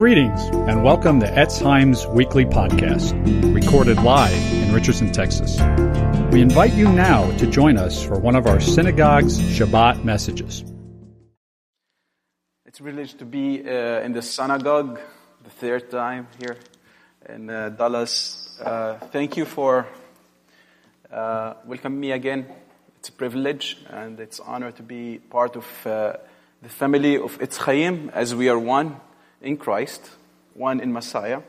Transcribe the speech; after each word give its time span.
Greetings 0.00 0.40
and 0.68 0.84
welcome 0.84 1.18
to 1.18 1.26
Etz 1.26 1.58
Chaim's 1.58 2.06
weekly 2.06 2.44
podcast, 2.44 3.12
recorded 3.52 4.00
live 4.00 4.52
in 4.52 4.72
Richardson, 4.72 5.10
Texas. 5.10 5.58
We 6.30 6.40
invite 6.40 6.72
you 6.74 6.88
now 6.88 7.28
to 7.38 7.48
join 7.48 7.76
us 7.76 8.00
for 8.00 8.16
one 8.16 8.36
of 8.36 8.46
our 8.46 8.60
synagogue's 8.60 9.40
Shabbat 9.40 10.04
messages. 10.04 10.62
It's 12.64 12.78
a 12.78 12.82
privilege 12.84 13.14
to 13.14 13.24
be 13.24 13.60
uh, 13.68 14.02
in 14.02 14.12
the 14.12 14.22
synagogue 14.22 15.00
the 15.42 15.50
third 15.50 15.90
time 15.90 16.28
here 16.38 16.56
in 17.28 17.50
uh, 17.50 17.70
Dallas. 17.70 18.56
Uh, 18.60 19.00
thank 19.10 19.36
you 19.36 19.46
for 19.46 19.84
uh, 21.10 21.54
welcoming 21.64 21.98
me 21.98 22.12
again. 22.12 22.46
It's 23.00 23.08
a 23.08 23.12
privilege 23.18 23.76
and 23.90 24.20
it's 24.20 24.38
honor 24.38 24.70
to 24.70 24.82
be 24.84 25.18
part 25.18 25.56
of 25.56 25.66
uh, 25.84 26.12
the 26.62 26.68
family 26.68 27.16
of 27.16 27.36
Etzchaim 27.40 28.12
as 28.12 28.32
we 28.32 28.48
are 28.48 28.60
one 28.60 29.00
in 29.40 29.56
Christ, 29.56 30.10
one 30.54 30.80
in 30.80 30.92
Messiah. 30.92 31.42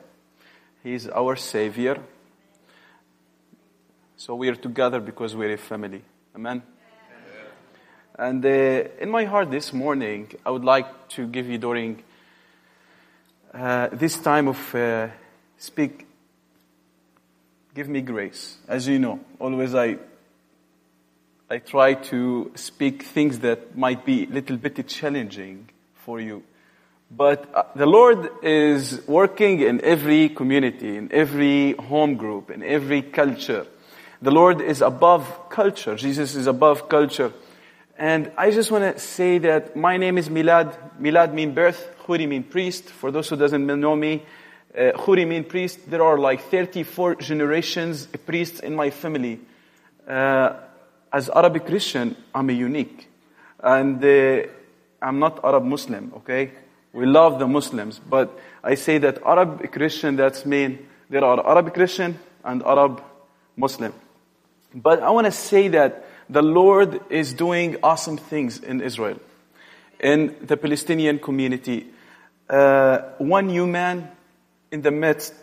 He 0.83 0.93
is 0.93 1.07
our 1.07 1.35
Savior. 1.35 1.99
So 4.17 4.35
we 4.35 4.49
are 4.49 4.55
together 4.55 4.99
because 4.99 5.35
we're 5.35 5.53
a 5.53 5.57
family. 5.57 6.01
Amen. 6.35 6.61
And 8.17 8.45
uh, 8.45 8.49
in 8.99 9.09
my 9.09 9.23
heart 9.23 9.49
this 9.49 9.71
morning, 9.71 10.29
I 10.45 10.51
would 10.51 10.65
like 10.65 11.07
to 11.09 11.25
give 11.25 11.47
you 11.47 11.57
during 11.57 12.03
uh, 13.53 13.87
this 13.93 14.17
time 14.17 14.49
of 14.49 14.75
uh, 14.75 15.07
speak, 15.57 16.05
give 17.73 17.87
me 17.87 18.01
grace. 18.01 18.57
As 18.67 18.87
you 18.87 18.99
know, 18.99 19.21
always 19.39 19.73
I, 19.73 19.97
I 21.49 21.59
try 21.59 21.93
to 21.93 22.51
speak 22.55 23.03
things 23.03 23.39
that 23.39 23.77
might 23.77 24.05
be 24.05 24.25
a 24.25 24.27
little 24.27 24.57
bit 24.57 24.85
challenging 24.87 25.69
for 25.95 26.19
you. 26.19 26.43
But 27.11 27.49
uh, 27.55 27.63
the 27.75 27.87
Lord 27.87 28.29
is 28.43 29.01
working 29.07 29.61
in 29.61 29.81
every 29.83 30.29
community, 30.29 30.95
in 30.95 31.11
every 31.11 31.73
home 31.73 32.15
group, 32.15 32.51
in 32.51 32.61
every 32.61 33.01
culture. 33.01 33.65
The 34.21 34.31
Lord 34.31 34.61
is 34.61 34.81
above 34.81 35.49
culture. 35.49 35.95
Jesus 35.95 36.35
is 36.35 36.45
above 36.45 36.87
culture. 36.87 37.33
And 37.97 38.31
I 38.37 38.51
just 38.51 38.69
want 38.69 38.95
to 38.95 38.99
say 38.99 39.39
that 39.39 39.75
my 39.75 39.97
name 39.97 40.17
is 40.17 40.29
Milad. 40.29 40.77
Milad 41.01 41.33
means 41.33 41.55
birth. 41.55 41.95
Huri 42.05 42.27
means 42.27 42.45
priest. 42.49 42.89
For 42.89 43.11
those 43.11 43.27
who 43.27 43.37
doesn't 43.37 43.65
know 43.65 43.95
me, 43.95 44.23
uh, 44.75 44.91
Huri 44.95 45.27
means 45.27 45.47
priest. 45.47 45.89
There 45.89 46.03
are 46.03 46.17
like 46.17 46.43
34 46.51 47.15
generations 47.15 48.07
of 48.13 48.25
priests 48.25 48.59
in 48.59 48.75
my 48.75 48.91
family. 48.91 49.39
Uh, 50.07 50.53
as 51.11 51.29
Arabic 51.29 51.65
Christian, 51.65 52.15
I'm 52.35 52.49
a 52.49 52.53
unique. 52.53 53.07
And 53.61 54.03
uh, 54.03 54.47
I'm 55.01 55.17
not 55.17 55.43
Arab 55.43 55.63
Muslim, 55.63 56.13
okay? 56.17 56.51
We 56.93 57.05
love 57.05 57.39
the 57.39 57.47
Muslims, 57.47 57.99
but 57.99 58.37
I 58.63 58.75
say 58.75 58.97
that 58.99 59.21
Arab 59.23 59.71
Christian, 59.71 60.15
that's 60.15 60.45
mean 60.45 60.87
there 61.09 61.23
are 61.23 61.45
Arab 61.47 61.73
Christian 61.73 62.17
and 62.43 62.63
Arab 62.63 63.01
Muslim. 63.55 63.93
But 64.73 65.01
I 65.01 65.09
want 65.11 65.25
to 65.25 65.31
say 65.31 65.67
that 65.69 66.05
the 66.29 66.41
Lord 66.41 67.01
is 67.09 67.33
doing 67.33 67.77
awesome 67.83 68.17
things 68.17 68.59
in 68.59 68.81
Israel, 68.81 69.19
in 69.99 70.35
the 70.41 70.57
Palestinian 70.57 71.19
community. 71.19 71.87
Uh, 72.49 72.99
one 73.17 73.49
human 73.49 74.07
in 74.71 74.81
the 74.81 74.91
midst 74.91 75.33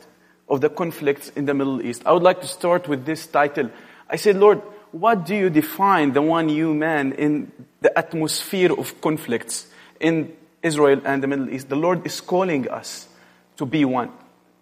of 0.48 0.60
the 0.60 0.68
conflicts 0.68 1.28
in 1.30 1.44
the 1.44 1.54
Middle 1.54 1.82
East. 1.82 2.02
I 2.06 2.12
would 2.12 2.22
like 2.22 2.40
to 2.40 2.48
start 2.48 2.88
with 2.88 3.04
this 3.04 3.26
title. 3.26 3.70
I 4.08 4.16
said, 4.16 4.36
Lord, 4.36 4.62
what 4.92 5.26
do 5.26 5.34
you 5.34 5.50
define 5.50 6.12
the 6.12 6.22
one 6.22 6.48
human 6.48 7.12
in 7.12 7.52
the 7.80 7.96
atmosphere 7.96 8.72
of 8.72 9.00
conflicts 9.00 9.66
in 10.00 10.32
Israel 10.66 11.00
and 11.04 11.22
the 11.22 11.28
Middle 11.28 11.48
East, 11.48 11.68
the 11.68 11.76
Lord 11.76 12.04
is 12.04 12.20
calling 12.20 12.68
us 12.68 13.08
to 13.56 13.64
be 13.64 13.84
one. 13.84 14.10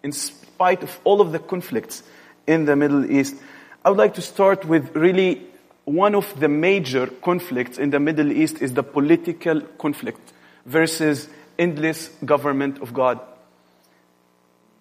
In 0.03 0.11
spite 0.11 0.83
of 0.83 0.99
all 1.03 1.19
of 1.19 1.31
the 1.31 1.39
conflicts 1.39 2.03
in 2.45 2.65
the 2.65 2.75
Middle 2.75 3.09
East, 3.09 3.35
I 3.83 3.89
would 3.89 3.97
like 3.97 4.13
to 4.13 4.21
start 4.21 4.65
with 4.65 4.95
really 4.95 5.41
one 5.83 6.13
of 6.15 6.39
the 6.39 6.47
major 6.47 7.07
conflicts 7.07 7.77
in 7.77 7.89
the 7.89 7.99
Middle 7.99 8.31
East 8.31 8.61
is 8.61 8.73
the 8.73 8.83
political 8.83 9.61
conflict 9.61 10.33
versus 10.65 11.27
endless 11.57 12.09
government 12.23 12.81
of 12.81 12.93
God. 12.93 13.19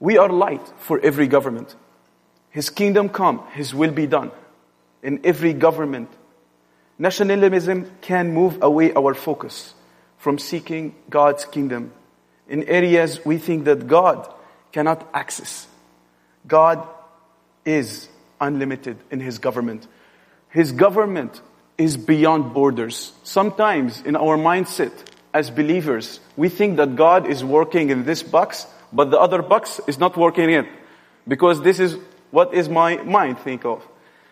We 0.01 0.19
are 0.19 0.29
light 0.29 0.67
for 0.79 1.01
every 1.01 1.27
government. 1.27 1.75
His 2.51 2.69
kingdom 2.69 3.09
come, 3.09 3.43
His 3.53 3.75
will 3.75 3.93
be 3.93 4.07
done 4.07 4.31
in 5.03 5.21
every 5.25 5.55
government. 5.55 6.11
Nationalism 6.99 7.91
can 8.01 8.33
move 8.33 8.63
away 8.63 8.93
our 8.93 9.15
focus 9.15 9.75
from 10.25 10.39
seeking 10.39 10.95
God's 11.11 11.45
kingdom 11.45 11.93
in 12.49 12.65
areas 12.65 13.23
we 13.27 13.37
think 13.37 13.67
that 13.67 13.87
God 13.87 14.27
cannot 14.73 15.07
access. 15.13 15.67
God 16.49 16.83
is 17.67 18.09
unlimited 18.41 18.97
in 19.11 19.21
His 19.21 19.37
government. 19.37 19.87
His 20.49 20.73
government 20.73 21.43
is 21.77 21.99
beyond 21.99 22.55
borders. 22.55 23.13
Sometimes 23.23 24.01
in 24.01 24.17
our 24.17 24.39
mindset 24.39 24.93
as 25.35 25.51
believers, 25.51 26.21
we 26.39 26.49
think 26.49 26.79
that 26.79 26.97
God 26.97 27.27
is 27.27 27.45
working 27.45 27.91
in 27.91 28.07
this 28.07 28.23
box, 28.23 28.67
but 28.95 29.11
the 29.11 29.21
other 29.21 29.43
box 29.43 29.79
is 29.87 29.99
not 29.99 30.17
working 30.17 30.49
in. 30.49 30.67
Because 31.29 31.61
this 31.61 31.79
is 31.79 31.99
what 32.31 32.55
is 32.55 32.71
my 32.71 32.97
mind 32.97 33.41
think 33.41 33.67
of. 33.67 33.87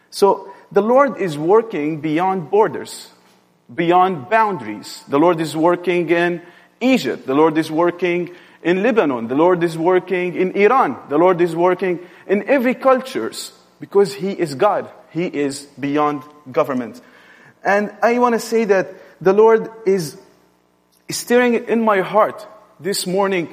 So 0.09 0.50
the 0.72 0.80
Lord 0.80 1.19
is 1.19 1.36
working 1.36 2.00
beyond 2.00 2.50
borders 2.50 3.12
beyond 3.75 4.28
boundaries. 4.28 5.03
The 5.09 5.19
Lord 5.19 5.41
is 5.41 5.56
working 5.56 6.09
in 6.10 6.43
Egypt. 6.81 7.27
The 7.27 7.34
Lord 7.34 7.56
is 7.59 7.71
working 7.71 8.34
in 8.62 8.83
Lebanon. 8.83 9.28
The 9.28 9.34
Lord 9.34 9.62
is 9.62 9.77
working 9.77 10.34
in 10.34 10.53
Iran. 10.53 10.97
The 11.09 11.19
Lord 11.19 11.41
is 11.41 11.55
working 11.55 12.00
in 12.27 12.49
every 12.49 12.75
cultures 12.75 13.53
because 13.81 14.15
He 14.15 14.33
is 14.33 14.55
God. 14.55 14.91
He 15.10 15.27
is 15.27 15.66
beyond 15.78 16.22
government. 16.50 17.00
And 17.65 17.94
I 18.03 18.19
want 18.19 18.34
to 18.34 18.41
say 18.41 18.65
that 18.65 18.88
the 19.21 19.33
Lord 19.33 19.71
is 19.87 20.16
stirring 21.10 21.54
in 21.69 21.83
my 21.83 22.00
heart 22.00 22.47
this 22.81 23.06
morning 23.06 23.49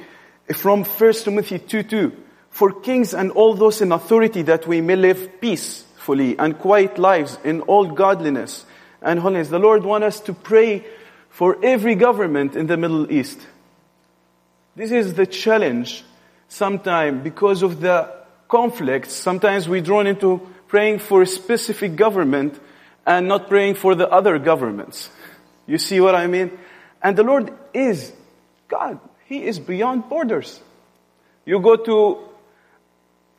from 0.54 0.84
1 0.84 1.12
Timothy 1.12 1.58
2 1.58 1.82
2 1.84 2.16
for 2.50 2.72
kings 2.72 3.14
and 3.14 3.30
all 3.32 3.54
those 3.54 3.80
in 3.80 3.92
authority 3.92 4.42
that 4.42 4.66
we 4.66 4.80
may 4.80 4.96
live 4.96 5.40
peacefully 5.40 6.36
and 6.38 6.58
quiet 6.58 6.98
lives 6.98 7.38
in 7.44 7.60
all 7.62 7.86
godliness 7.86 8.64
and 9.02 9.18
holiness. 9.18 9.48
The 9.48 9.58
Lord 9.58 9.84
wants 9.84 10.06
us 10.06 10.20
to 10.20 10.34
pray 10.34 10.84
for 11.30 11.56
every 11.62 11.94
government 11.94 12.56
in 12.56 12.66
the 12.66 12.76
Middle 12.76 13.10
East. 13.10 13.40
This 14.76 14.92
is 14.92 15.14
the 15.14 15.26
challenge 15.26 16.04
sometimes 16.48 17.22
because 17.22 17.62
of 17.62 17.80
the 17.80 18.12
conflicts. 18.48 19.12
Sometimes 19.12 19.68
we're 19.68 19.80
drawn 19.80 20.06
into 20.06 20.46
praying 20.68 20.98
for 20.98 21.22
a 21.22 21.26
specific 21.26 21.96
government 21.96 22.58
and 23.06 23.28
not 23.28 23.48
praying 23.48 23.74
for 23.74 23.94
the 23.94 24.08
other 24.08 24.38
governments. 24.38 25.10
You 25.66 25.78
see 25.78 26.00
what 26.00 26.14
I 26.14 26.26
mean? 26.26 26.58
And 27.02 27.16
the 27.16 27.22
Lord 27.22 27.52
is 27.72 28.12
God. 28.68 29.00
He 29.26 29.44
is 29.44 29.58
beyond 29.58 30.08
borders. 30.08 30.60
You 31.44 31.60
go 31.60 31.76
to 31.76 32.18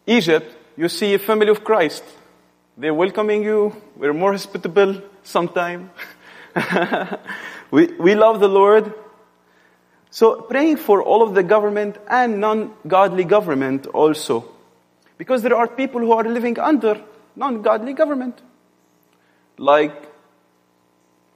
Egypt, 0.07 0.55
you 0.77 0.89
see 0.89 1.13
a 1.13 1.19
family 1.19 1.49
of 1.49 1.63
Christ. 1.63 2.03
They're 2.77 2.93
welcoming 2.93 3.43
you. 3.43 3.75
We're 3.95 4.13
more 4.13 4.31
hospitable 4.31 5.01
sometime. 5.23 5.91
we, 7.71 7.87
we 7.87 8.15
love 8.15 8.39
the 8.39 8.47
Lord. 8.47 8.93
So 10.09 10.41
praying 10.41 10.77
for 10.77 11.01
all 11.01 11.23
of 11.23 11.33
the 11.33 11.43
government 11.43 11.97
and 12.07 12.39
non-godly 12.39 13.23
government 13.23 13.87
also. 13.87 14.45
Because 15.17 15.41
there 15.41 15.55
are 15.55 15.67
people 15.67 16.01
who 16.01 16.11
are 16.11 16.23
living 16.23 16.59
under 16.59 17.01
non-godly 17.35 17.93
government. 17.93 18.41
Like 19.57 19.95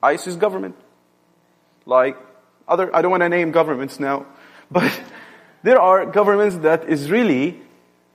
ISIS 0.03 0.35
government. 0.35 0.75
Like 1.85 2.18
other, 2.68 2.94
I 2.95 3.01
don't 3.01 3.12
want 3.12 3.22
to 3.22 3.29
name 3.29 3.51
governments 3.51 4.00
now, 4.00 4.25
but 4.72 4.91
there 5.63 5.79
are 5.79 6.06
governments 6.06 6.57
that 6.57 6.90
is 6.90 7.09
really 7.09 7.62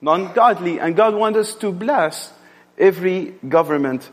non-godly 0.01 0.81
and 0.81 0.97
God 0.97 1.15
wants 1.15 1.39
us 1.39 1.55
to 1.57 1.73
bless 1.73 2.33
every 2.79 3.35
government 3.47 4.11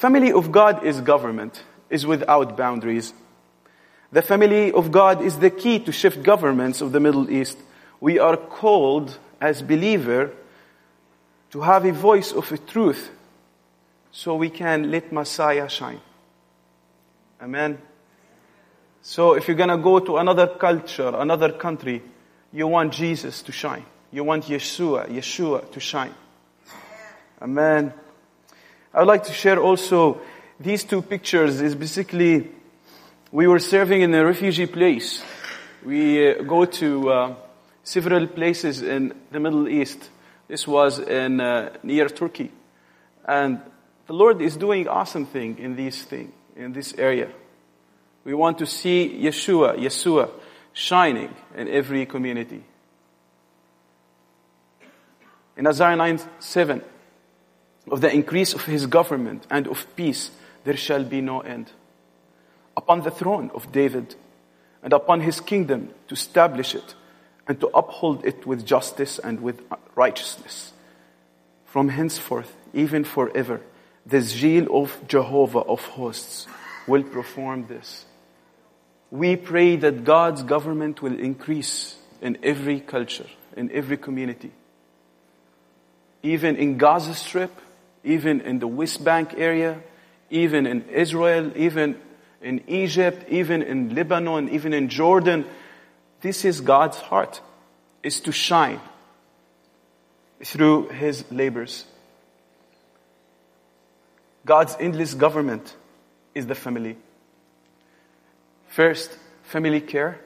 Family 0.00 0.32
of 0.32 0.50
God 0.50 0.82
is 0.82 0.98
government, 1.02 1.62
is 1.90 2.06
without 2.06 2.56
boundaries. 2.56 3.12
The 4.10 4.22
family 4.22 4.72
of 4.72 4.90
God 4.90 5.20
is 5.20 5.38
the 5.38 5.50
key 5.50 5.78
to 5.80 5.92
shift 5.92 6.22
governments 6.22 6.80
of 6.80 6.92
the 6.92 7.00
Middle 7.00 7.30
East. 7.30 7.58
We 8.00 8.18
are 8.18 8.38
called 8.38 9.18
as 9.42 9.60
believer 9.60 10.30
to 11.50 11.60
have 11.60 11.84
a 11.84 11.92
voice 11.92 12.32
of 12.32 12.50
a 12.50 12.56
truth 12.56 13.10
so 14.10 14.36
we 14.36 14.48
can 14.48 14.90
let 14.90 15.12
Messiah 15.12 15.68
shine. 15.68 16.00
Amen. 17.42 17.76
So 19.02 19.34
if 19.34 19.48
you're 19.48 19.58
gonna 19.58 19.76
go 19.76 19.98
to 19.98 20.16
another 20.16 20.46
culture, 20.46 21.12
another 21.14 21.52
country, 21.52 22.00
you 22.54 22.68
want 22.68 22.94
Jesus 22.94 23.42
to 23.42 23.52
shine. 23.52 23.84
You 24.10 24.24
want 24.24 24.44
Yeshua, 24.44 25.08
Yeshua 25.10 25.70
to 25.70 25.78
shine. 25.78 26.14
Amen. 27.42 27.92
I 28.92 28.98
would 29.00 29.08
like 29.08 29.24
to 29.24 29.32
share 29.32 29.58
also 29.58 30.20
these 30.58 30.84
two 30.84 31.02
pictures 31.02 31.60
is 31.60 31.74
basically 31.74 32.50
we 33.32 33.46
were 33.46 33.60
serving 33.60 34.02
in 34.02 34.14
a 34.14 34.24
refugee 34.24 34.66
place 34.66 35.22
we 35.84 36.30
uh, 36.30 36.42
go 36.42 36.64
to 36.64 37.10
uh, 37.10 37.34
several 37.82 38.26
places 38.26 38.82
in 38.82 39.14
the 39.30 39.40
Middle 39.40 39.68
East. 39.68 40.10
This 40.48 40.66
was 40.66 40.98
in 40.98 41.40
uh, 41.40 41.76
near 41.82 42.08
Turkey, 42.08 42.50
and 43.24 43.60
the 44.06 44.12
Lord 44.12 44.42
is 44.42 44.56
doing 44.56 44.88
awesome 44.88 45.26
thing 45.26 45.58
in 45.58 45.76
these 45.76 46.02
thing 46.02 46.32
in 46.56 46.72
this 46.72 46.94
area. 46.98 47.30
We 48.24 48.34
want 48.34 48.58
to 48.58 48.66
see 48.66 49.20
Yeshua, 49.22 49.78
Yeshua, 49.78 50.30
shining 50.72 51.34
in 51.56 51.68
every 51.68 52.04
community. 52.04 52.62
In 55.56 55.66
Isaiah 55.66 55.96
9 55.96 56.20
7, 56.38 56.82
of 57.88 58.00
the 58.00 58.12
increase 58.12 58.54
of 58.54 58.64
his 58.64 58.86
government 58.86 59.46
and 59.50 59.66
of 59.66 59.86
peace, 59.96 60.30
there 60.64 60.76
shall 60.76 61.04
be 61.04 61.20
no 61.20 61.40
end. 61.40 61.70
Upon 62.76 63.02
the 63.02 63.10
throne 63.10 63.50
of 63.54 63.72
David 63.72 64.14
and 64.82 64.92
upon 64.92 65.20
his 65.20 65.40
kingdom 65.40 65.90
to 66.08 66.14
establish 66.14 66.74
it 66.74 66.94
and 67.46 67.58
to 67.60 67.68
uphold 67.68 68.24
it 68.24 68.46
with 68.46 68.64
justice 68.64 69.18
and 69.18 69.40
with 69.40 69.60
righteousness. 69.94 70.72
From 71.66 71.88
henceforth, 71.88 72.54
even 72.72 73.04
forever, 73.04 73.60
the 74.06 74.20
zeal 74.20 74.66
of 74.82 75.00
Jehovah 75.08 75.60
of 75.60 75.84
hosts 75.84 76.46
will 76.86 77.02
perform 77.02 77.66
this. 77.66 78.04
We 79.10 79.36
pray 79.36 79.76
that 79.76 80.04
God's 80.04 80.42
government 80.42 81.02
will 81.02 81.18
increase 81.18 81.96
in 82.20 82.38
every 82.42 82.80
culture, 82.80 83.26
in 83.56 83.70
every 83.72 83.96
community. 83.96 84.52
Even 86.22 86.56
in 86.56 86.76
Gaza 86.78 87.14
Strip, 87.14 87.50
even 88.04 88.40
in 88.40 88.58
the 88.58 88.66
West 88.66 89.04
Bank 89.04 89.34
area, 89.36 89.80
even 90.30 90.66
in 90.66 90.88
Israel, 90.88 91.52
even 91.56 91.96
in 92.40 92.62
Egypt, 92.68 93.26
even 93.28 93.62
in 93.62 93.94
Lebanon, 93.94 94.48
even 94.48 94.72
in 94.72 94.88
Jordan. 94.88 95.44
This 96.20 96.44
is 96.44 96.60
God's 96.60 96.98
heart, 96.98 97.40
is 98.02 98.20
to 98.20 98.32
shine 98.32 98.80
through 100.42 100.88
his 100.88 101.24
labors. 101.30 101.84
God's 104.44 104.76
endless 104.80 105.14
government 105.14 105.74
is 106.34 106.46
the 106.46 106.54
family. 106.54 106.96
First, 108.68 109.16
family 109.42 109.80
care. 109.80 110.20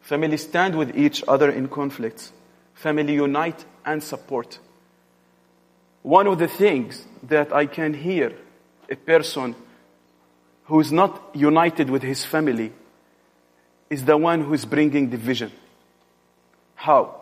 Family 0.00 0.36
stand 0.36 0.76
with 0.76 0.96
each 0.96 1.22
other 1.26 1.50
in 1.50 1.68
conflicts. 1.68 2.32
Family 2.74 3.14
unite 3.14 3.64
and 3.86 4.02
support. 4.02 4.58
One 6.02 6.26
of 6.26 6.38
the 6.38 6.48
things 6.48 7.04
that 7.24 7.52
I 7.52 7.66
can 7.66 7.94
hear 7.94 8.32
a 8.90 8.96
person 8.96 9.54
who 10.64 10.80
is 10.80 10.92
not 10.92 11.30
united 11.34 11.90
with 11.90 12.02
his 12.02 12.24
family 12.24 12.72
is 13.88 14.04
the 14.04 14.16
one 14.16 14.42
who 14.42 14.52
is 14.54 14.64
bringing 14.64 15.10
division. 15.10 15.52
How? 16.74 17.20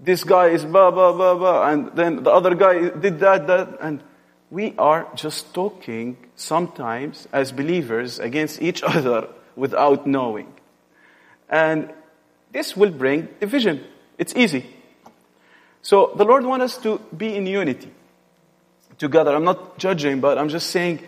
This 0.00 0.24
guy 0.24 0.48
is 0.48 0.64
blah, 0.64 0.90
blah, 0.90 1.12
blah, 1.12 1.34
blah, 1.34 1.70
and 1.70 1.92
then 1.94 2.22
the 2.22 2.30
other 2.30 2.54
guy 2.54 2.90
did 2.90 3.20
that, 3.20 3.46
that, 3.46 3.78
and 3.80 4.02
we 4.50 4.74
are 4.76 5.08
just 5.14 5.54
talking 5.54 6.16
sometimes 6.36 7.26
as 7.32 7.52
believers 7.52 8.18
against 8.18 8.60
each 8.60 8.82
other 8.94 9.28
without 9.56 10.06
knowing. 10.06 10.52
And 11.48 11.92
this 12.52 12.76
will 12.76 12.90
bring 12.90 13.28
division. 13.40 13.84
It's 14.18 14.34
easy. 14.36 14.73
So 15.84 16.12
the 16.16 16.24
Lord 16.24 16.46
wants 16.46 16.64
us 16.64 16.82
to 16.84 16.98
be 17.14 17.36
in 17.36 17.46
unity 17.46 17.90
together. 18.96 19.36
I'm 19.36 19.44
not 19.44 19.76
judging, 19.76 20.18
but 20.18 20.38
I'm 20.38 20.48
just 20.48 20.70
saying, 20.70 21.00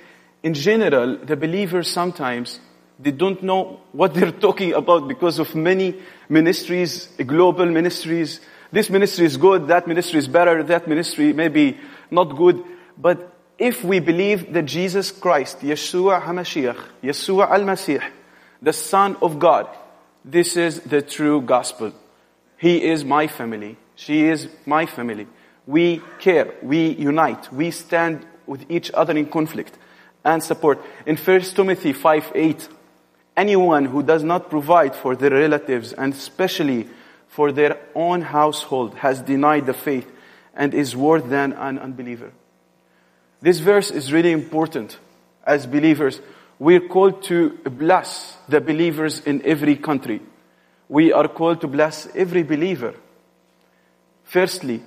in 0.43 0.53
general, 0.53 1.17
the 1.17 1.35
believers 1.35 1.91
sometimes 1.91 2.61
they 2.99 3.11
don't 3.11 3.43
know 3.43 3.81
what 3.93 4.13
they're 4.13 4.31
talking 4.47 4.75
about 4.75 5.09
because 5.09 5.39
of 5.39 5.55
many 5.55 5.95
ministries, 6.29 7.07
global 7.25 7.65
ministries. 7.65 8.41
This 8.71 8.91
ministry 8.91 9.25
is 9.25 9.39
good, 9.39 9.69
that 9.69 9.89
ministry 9.89 10.19
is 10.19 10.29
better, 10.29 10.63
that 10.65 10.87
ministry 10.87 11.33
maybe 11.33 11.79
not 12.11 12.37
good. 12.37 12.63
But 12.99 13.33
if 13.57 13.83
we 13.83 14.01
believe 14.01 14.53
that 14.53 14.67
Jesus 14.67 15.11
Christ, 15.11 15.61
Yeshua 15.61 16.21
HaMashiach, 16.21 16.85
Yeshua 17.03 17.51
Al-Masih, 17.51 18.03
the 18.61 18.75
Son 18.75 19.17
of 19.23 19.39
God, 19.39 19.69
this 20.23 20.59
is 20.59 20.81
the 20.81 21.01
true 21.01 21.41
gospel. 21.41 21.95
He 22.57 22.83
is 22.85 23.05
my 23.05 23.27
family. 23.27 23.77
She 23.95 24.27
is 24.29 24.49
my 24.65 24.87
family. 24.87 25.27
We 25.67 26.01
care. 26.19 26.55
We 26.63 26.91
unite. 26.91 27.53
We 27.53 27.71
stand 27.71 28.25
with 28.47 28.71
each 28.71 28.91
other 28.93 29.17
in 29.17 29.27
conflict 29.27 29.77
and 30.25 30.43
support. 30.43 30.83
In 31.07 31.17
1 31.17 31.41
Timothy 31.41 31.93
5 31.93 32.33
8, 32.35 32.69
anyone 33.37 33.85
who 33.85 34.03
does 34.03 34.23
not 34.23 34.51
provide 34.51 34.95
for 34.95 35.17
their 35.17 35.31
relatives 35.31 35.93
and 35.93 36.13
especially 36.13 36.89
for 37.29 37.53
their 37.53 37.79
own 37.95 38.23
household 38.23 38.95
has 38.95 39.21
denied 39.21 39.67
the 39.67 39.75
faith 39.75 40.11
and 40.55 40.73
is 40.73 40.97
worse 40.97 41.23
than 41.25 41.53
an 41.53 41.79
unbeliever. 41.79 42.33
This 43.43 43.59
verse 43.61 43.91
is 43.91 44.13
really 44.13 44.33
important 44.33 44.99
as 45.47 45.67
believers. 45.67 46.21
We're 46.59 46.89
called 46.89 47.23
to 47.25 47.51
bless 47.65 48.37
the 48.49 48.61
believers 48.61 49.21
in 49.21 49.43
every 49.45 49.77
country. 49.77 50.23
We 50.89 51.13
are 51.13 51.29
called 51.29 51.61
to 51.63 51.67
bless 51.67 52.07
every 52.15 52.43
believer. 52.43 52.95
Firstly, 54.25 54.83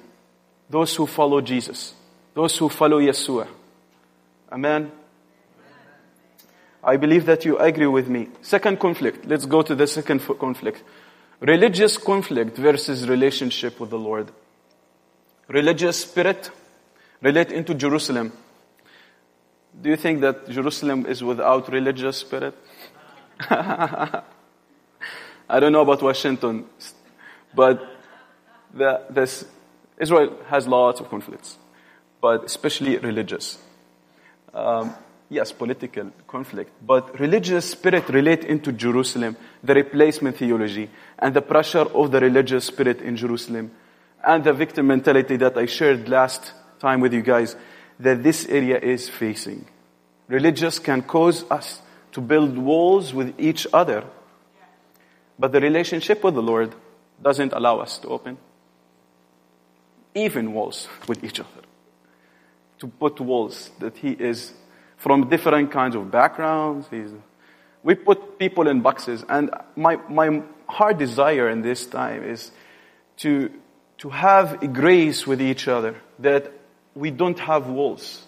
those 0.70 0.96
who 0.96 1.08
follow 1.08 1.42
Jesus, 1.42 1.94
those 2.34 2.58
who 2.58 2.70
follow 2.70 3.00
Yeshua. 3.00 3.48
Amen. 4.52 4.92
I 6.84 6.98
believe 6.98 7.26
that 7.26 7.44
you 7.44 7.58
agree 7.58 7.88
with 7.88 8.08
me. 8.08 8.30
Second 8.42 8.80
conflict. 8.80 9.26
Let's 9.26 9.46
go 9.46 9.62
to 9.62 9.76
the 9.76 9.88
second 9.88 10.20
conflict. 10.40 10.82
Religious 11.42 11.98
conflict 11.98 12.58
versus 12.58 13.08
relationship 13.08 13.80
with 13.80 13.90
the 13.90 14.00
Lord. 14.00 14.32
Religious 15.48 16.02
spirit 16.02 16.52
relate 17.22 17.52
into 17.52 17.74
Jerusalem. 17.74 18.32
Do 19.82 19.90
you 19.90 19.98
think 19.98 20.22
that 20.22 20.50
Jerusalem 20.50 21.06
is 21.06 21.24
without 21.24 21.70
religious 21.70 22.18
spirit? 22.18 22.56
I 25.50 25.60
don't 25.60 25.72
know 25.72 25.82
about 25.82 26.04
Washington, 26.04 26.66
but 27.56 27.82
the, 28.72 29.02
this, 29.10 29.46
Israel 29.98 30.38
has 30.48 30.68
lots 30.68 31.00
of 31.00 31.10
conflicts, 31.10 31.58
but 32.22 32.44
especially 32.44 32.98
religious. 32.98 33.58
Um, 34.54 34.94
yes, 35.28 35.52
political 35.52 36.12
conflict, 36.28 36.72
but 36.86 37.20
religious 37.20 37.72
spirit 37.72 38.08
relate 38.10 38.44
into 38.44 38.72
Jerusalem, 38.72 39.38
the 39.64 39.74
replacement 39.74 40.38
theology, 40.38 40.88
and 41.18 41.34
the 41.34 41.42
pressure 41.42 41.80
of 41.80 42.12
the 42.12 42.20
religious 42.20 42.66
spirit 42.66 43.02
in 43.02 43.16
Jerusalem, 43.16 43.72
and 44.24 44.44
the 44.44 44.54
victim 44.54 44.86
mentality 44.86 45.38
that 45.38 45.58
I 45.58 45.66
shared 45.66 46.10
last 46.10 46.54
time 46.80 47.00
with 47.02 47.12
you 47.12 47.24
guys, 47.24 47.56
that 48.00 48.22
this 48.22 48.46
area 48.46 48.78
is 48.78 49.10
facing. 49.10 49.66
Religious 50.28 50.78
can 50.78 51.02
cause 51.02 51.44
us 51.50 51.82
to 52.12 52.22
build 52.22 52.56
walls 52.56 53.16
with 53.16 53.34
each 53.40 53.66
other, 53.74 54.04
but 55.40 55.52
the 55.52 55.62
relationship 55.62 56.24
with 56.24 56.36
the 56.36 56.44
Lord 56.44 56.76
doesn't 57.24 57.54
allow 57.54 57.80
us 57.80 57.98
to 58.00 58.10
open 58.10 58.38
even 60.16 60.54
walls 60.54 60.88
with 61.08 61.24
each 61.24 61.40
other. 61.40 61.50
To 62.80 62.88
put 62.88 63.20
walls 63.20 63.72
that 63.80 63.98
he 63.98 64.12
is 64.12 64.54
from 64.98 65.30
different 65.30 65.72
kinds 65.72 65.96
of 65.96 66.12
backgrounds. 66.12 66.88
He's, 66.90 67.12
we 67.84 67.96
put 67.96 68.40
people 68.40 68.68
in 68.68 68.82
boxes. 68.82 69.24
And 69.28 69.52
my, 69.76 69.98
my 70.10 70.44
heart 70.68 70.98
desire 70.98 71.50
in 71.50 71.62
this 71.62 71.86
time 71.86 72.24
is 72.24 72.52
to, 73.18 73.52
to 74.00 74.10
have 74.10 74.64
a 74.64 74.68
grace 74.68 75.28
with 75.28 75.42
each 75.42 75.68
other, 75.68 75.96
that 76.20 76.52
we 76.96 77.12
don't 77.12 77.40
have 77.40 77.68
walls 77.68 78.26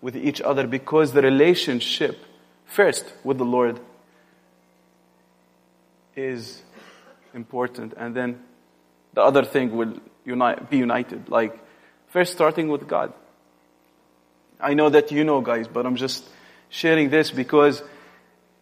with 0.00 0.16
each 0.16 0.40
other 0.40 0.66
because 0.66 1.12
the 1.12 1.22
relationship, 1.22 2.18
first 2.66 3.04
with 3.22 3.38
the 3.38 3.44
Lord, 3.44 3.80
is 6.16 6.62
important. 7.34 7.94
And 7.96 8.14
then 8.14 8.42
the 9.12 9.22
other 9.22 9.44
thing 9.44 9.76
will 9.76 9.94
unite, 10.24 10.70
be 10.70 10.78
united. 10.78 11.28
Like, 11.28 11.58
first 12.08 12.32
starting 12.32 12.68
with 12.68 12.86
God. 12.88 13.12
I 14.60 14.74
know 14.74 14.88
that 14.88 15.10
you 15.10 15.24
know, 15.24 15.40
guys, 15.40 15.68
but 15.68 15.84
I'm 15.84 15.96
just 15.96 16.24
sharing 16.68 17.10
this 17.10 17.30
because 17.30 17.82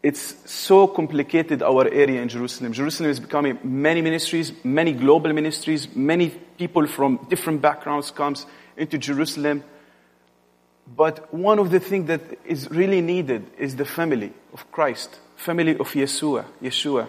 it's 0.02 0.50
so 0.50 0.88
complicated, 0.88 1.62
our 1.62 1.86
area 1.86 2.20
in 2.20 2.28
Jerusalem. 2.28 2.72
Jerusalem 2.72 3.10
is 3.10 3.20
becoming 3.20 3.58
many 3.62 4.02
ministries, 4.02 4.52
many 4.64 4.92
global 4.92 5.32
ministries, 5.32 5.94
many 5.94 6.30
people 6.58 6.86
from 6.86 7.24
different 7.28 7.62
backgrounds 7.62 8.10
comes 8.10 8.46
into 8.76 8.98
Jerusalem. 8.98 9.62
But 10.96 11.32
one 11.32 11.60
of 11.60 11.70
the 11.70 11.78
things 11.78 12.08
that 12.08 12.22
is 12.44 12.68
really 12.70 13.00
needed 13.00 13.46
is 13.58 13.76
the 13.76 13.84
family 13.84 14.32
of 14.52 14.70
Christ, 14.72 15.20
family 15.36 15.72
of 15.72 15.88
Yeshua, 15.92 16.44
Yeshua. 16.60 17.08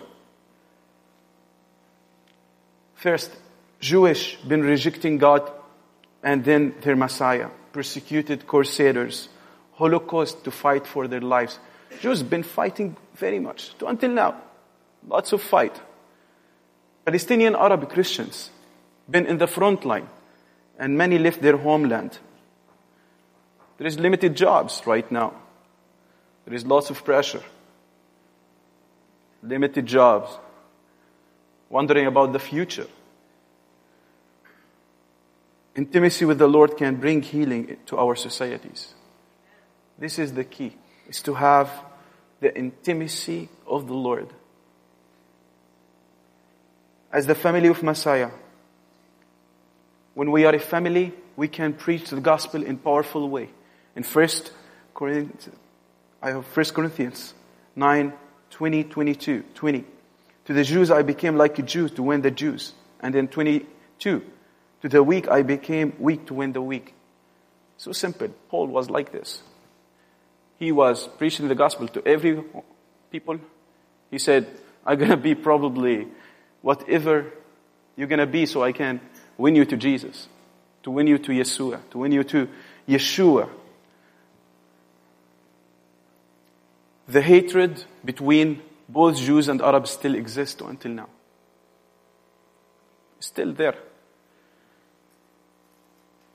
First, 3.04 3.36
Jewish 3.82 4.38
been 4.48 4.62
rejecting 4.62 5.18
God 5.18 5.52
and 6.24 6.46
then 6.46 6.74
their 6.80 6.96
Messiah, 6.96 7.50
persecuted 7.74 8.48
crusaders, 8.48 9.28
Holocaust 9.74 10.46
to 10.46 10.52
fight 10.52 10.88
for 10.88 11.10
their 11.10 11.20
lives. 11.20 11.60
Jews 12.00 12.24
been 12.24 12.44
fighting 12.44 12.96
very 13.16 13.40
much 13.40 13.78
to 13.80 13.88
until 13.88 14.12
now. 14.12 14.42
Lots 15.06 15.34
of 15.34 15.42
fight. 15.42 15.78
Palestinian 17.04 17.56
Arab 17.56 17.90
Christians 17.90 18.52
been 19.12 19.26
in 19.26 19.38
the 19.38 19.48
front 19.48 19.84
line 19.84 20.08
and 20.80 20.98
many 20.98 21.20
left 21.20 21.42
their 21.42 21.58
homeland. 21.58 22.18
There 23.80 23.88
is 23.88 24.00
limited 24.00 24.34
jobs 24.34 24.82
right 24.86 25.12
now. 25.12 25.34
There 26.46 26.56
is 26.56 26.66
lots 26.66 26.90
of 26.90 27.04
pressure. 27.04 27.44
Limited 29.42 29.88
jobs. 29.88 30.40
Wondering 31.74 32.06
about 32.06 32.34
the 32.34 32.38
future. 32.38 32.86
Intimacy 35.76 36.24
with 36.24 36.38
the 36.38 36.46
Lord 36.46 36.78
can 36.78 36.98
bring 36.98 37.24
healing 37.24 37.78
to 37.88 37.98
our 37.98 38.16
societies. 38.16 38.94
This 39.98 40.20
is 40.20 40.34
the 40.34 40.44
key, 40.44 40.76
is 41.10 41.24
to 41.24 41.34
have 41.34 41.72
the 42.42 42.56
intimacy 42.56 43.50
of 43.66 43.88
the 43.88 43.96
Lord. 43.96 44.28
As 47.12 47.26
the 47.26 47.34
family 47.34 47.70
of 47.70 47.82
Messiah, 47.82 48.30
when 50.14 50.30
we 50.30 50.46
are 50.46 50.54
a 50.54 50.60
family, 50.60 51.12
we 51.36 51.48
can 51.48 51.74
preach 51.74 52.12
the 52.12 52.22
gospel 52.22 52.62
in 52.62 52.78
powerful 52.78 53.28
way. 53.28 53.50
In 53.96 54.04
First 54.04 54.52
Corinthians, 54.94 55.50
I 56.22 56.34
have 56.34 56.46
First 56.46 56.76
Corinthians 56.76 57.34
9, 57.76 58.14
20, 58.52 58.84
22, 58.84 59.44
20. 59.56 59.86
To 60.46 60.54
the 60.54 60.64
Jews 60.64 60.92
I 60.92 61.02
became 61.04 61.38
like 61.38 61.58
a 61.60 61.62
Jew 61.62 61.90
to 61.90 62.04
win 62.04 62.22
the 62.22 62.32
Jews. 62.32 62.74
And 63.00 63.14
then 63.14 63.28
22. 63.28 64.24
To 64.82 64.90
the 64.90 65.04
weak 65.04 65.28
I 65.28 65.42
became 65.44 65.94
weak 66.00 66.28
to 66.28 66.34
win 66.34 66.54
the 66.54 66.62
weak. 66.62 66.94
So 67.78 67.92
simple. 67.92 68.30
Paul 68.50 68.68
was 68.68 68.90
like 68.90 69.12
this. 69.12 69.42
He 70.58 70.72
was 70.72 71.08
preaching 71.08 71.48
the 71.48 71.56
gospel 71.56 71.88
to 71.90 72.08
every 72.08 72.44
people. 73.12 73.40
He 74.12 74.20
said, 74.20 74.48
I'm 74.86 75.00
gonna 75.00 75.18
be 75.18 75.36
probably 75.36 76.08
whatever 76.62 77.32
you're 77.96 78.08
gonna 78.08 78.28
be 78.28 78.46
so 78.46 78.64
I 78.64 78.72
can 78.72 79.02
win 79.38 79.56
you 79.56 79.66
to 79.66 79.78
Jesus, 79.78 80.28
to 80.84 80.92
win 80.92 81.08
you 81.08 81.18
to 81.18 81.32
Yeshua, 81.32 81.80
to 81.92 81.98
win 81.98 82.12
you 82.12 82.24
to 82.24 82.48
Yeshua. 82.88 83.50
The 87.08 87.22
hatred 87.22 87.84
between 88.06 88.62
both 88.94 89.18
Jews 89.18 89.50
and 89.50 89.62
Arabs 89.62 89.92
still 89.92 90.16
exist 90.16 90.62
until 90.62 90.92
now. 90.92 91.10
Still 93.20 93.54
there. 93.54 93.76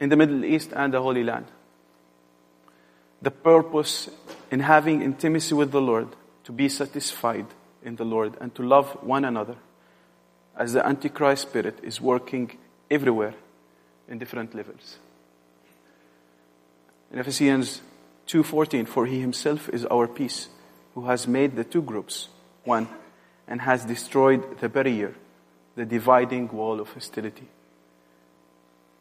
In 0.00 0.08
the 0.08 0.16
Middle 0.16 0.44
East 0.44 0.72
and 0.74 0.92
the 0.92 1.00
Holy 1.00 1.22
Land. 1.22 1.46
The 3.22 3.30
purpose 3.30 4.10
in 4.50 4.60
having 4.60 5.02
intimacy 5.02 5.54
with 5.54 5.70
the 5.70 5.80
Lord, 5.80 6.08
to 6.44 6.52
be 6.52 6.68
satisfied 6.68 7.46
in 7.82 7.96
the 7.96 8.04
Lord 8.04 8.36
and 8.40 8.54
to 8.54 8.62
love 8.62 8.86
one 9.02 9.24
another 9.24 9.56
as 10.56 10.72
the 10.72 10.84
Antichrist 10.84 11.42
spirit 11.42 11.78
is 11.82 12.00
working 12.00 12.56
everywhere 12.90 13.34
in 14.08 14.18
different 14.18 14.54
levels. 14.54 14.98
In 17.12 17.18
Ephesians 17.18 17.82
2:14 18.26 18.86
for 18.86 19.06
he 19.06 19.20
himself 19.20 19.68
is 19.68 19.84
our 19.86 20.08
peace 20.08 20.48
who 20.94 21.06
has 21.06 21.28
made 21.28 21.54
the 21.54 21.64
two 21.64 21.82
groups 21.82 22.28
one 22.68 22.88
and 23.48 23.60
has 23.60 23.84
destroyed 23.84 24.60
the 24.60 24.68
barrier 24.68 25.14
the 25.74 25.86
dividing 25.86 26.48
wall 26.48 26.80
of 26.80 26.88
hostility. 26.90 27.48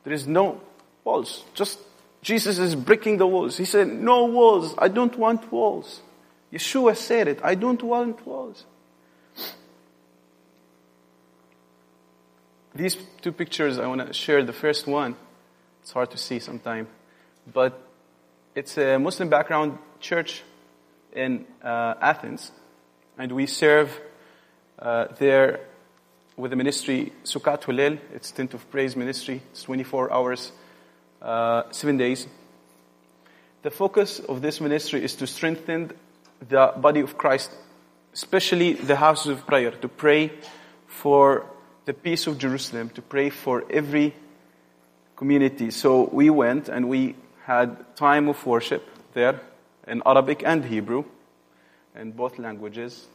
There 0.04 0.14
is 0.14 0.26
no 0.28 0.62
walls 1.04 1.44
just 1.54 1.80
Jesus 2.22 2.58
is 2.58 2.76
breaking 2.76 3.18
the 3.18 3.28
walls. 3.28 3.58
He 3.58 3.66
said, 3.66 3.88
no 3.88 4.26
walls. 4.26 4.76
I 4.78 4.88
don't 4.88 5.18
want 5.18 5.52
walls. 5.52 6.02
Yeshua 6.52 6.96
said 6.96 7.28
it. 7.28 7.40
I 7.44 7.56
don't 7.56 7.82
want 7.82 8.26
walls. 8.26 8.66
These 12.76 12.98
two 13.22 13.32
pictures 13.32 13.80
I 13.80 13.88
want 13.88 14.06
to 14.06 14.14
share. 14.14 14.44
The 14.44 14.54
first 14.54 14.88
one, 14.88 15.16
it's 15.82 15.92
hard 15.92 16.12
to 16.12 16.18
see 16.18 16.40
sometimes, 16.40 16.90
but 17.52 17.80
it's 18.54 18.78
a 18.78 19.00
Muslim 19.00 19.30
background 19.30 19.78
church 20.00 20.44
in 21.14 21.46
uh, 21.64 21.96
Athens, 22.02 22.52
and 23.18 23.32
we 23.32 23.48
serve 23.48 24.00
uh, 24.80 25.08
there 25.18 25.60
with 26.36 26.52
the 26.52 26.58
ministry 26.58 27.12
Succat 27.24 27.64
Hallel. 27.64 27.98
It's 28.14 28.32
Tent 28.32 28.54
of 28.54 28.70
Praise 28.70 28.96
ministry. 28.96 29.42
It's 29.52 29.64
24 29.64 30.14
hours, 30.14 30.52
uh, 31.22 31.64
seven 31.72 31.98
days. 31.98 32.28
The 33.64 33.72
focus 33.72 34.20
of 34.20 34.42
this 34.42 34.62
ministry 34.62 35.04
is 35.04 35.16
to 35.16 35.26
strengthen 35.26 35.92
the 36.48 36.74
body 36.78 37.00
of 37.00 37.18
Christ, 37.18 37.50
especially 38.14 38.74
the 38.74 38.96
houses 38.96 39.28
of 39.28 39.48
prayer, 39.48 39.72
to 39.72 39.88
pray 39.88 40.32
for 40.86 41.46
the 41.86 41.94
peace 41.94 42.28
of 42.28 42.38
Jerusalem, 42.38 42.90
to 42.92 43.02
pray 43.02 43.32
for 43.32 43.64
every 43.70 44.14
community. 45.16 45.72
So 45.72 46.08
we 46.12 46.30
went 46.30 46.70
and 46.70 46.88
we 46.88 47.16
had 47.46 47.96
time 47.96 48.30
of 48.30 48.46
worship 48.46 48.88
there 49.14 49.42
in 49.88 50.04
Arabic 50.06 50.44
and 50.46 50.64
Hebrew, 50.64 51.06
in 51.98 52.12
both 52.12 52.40
languages, 52.40 53.08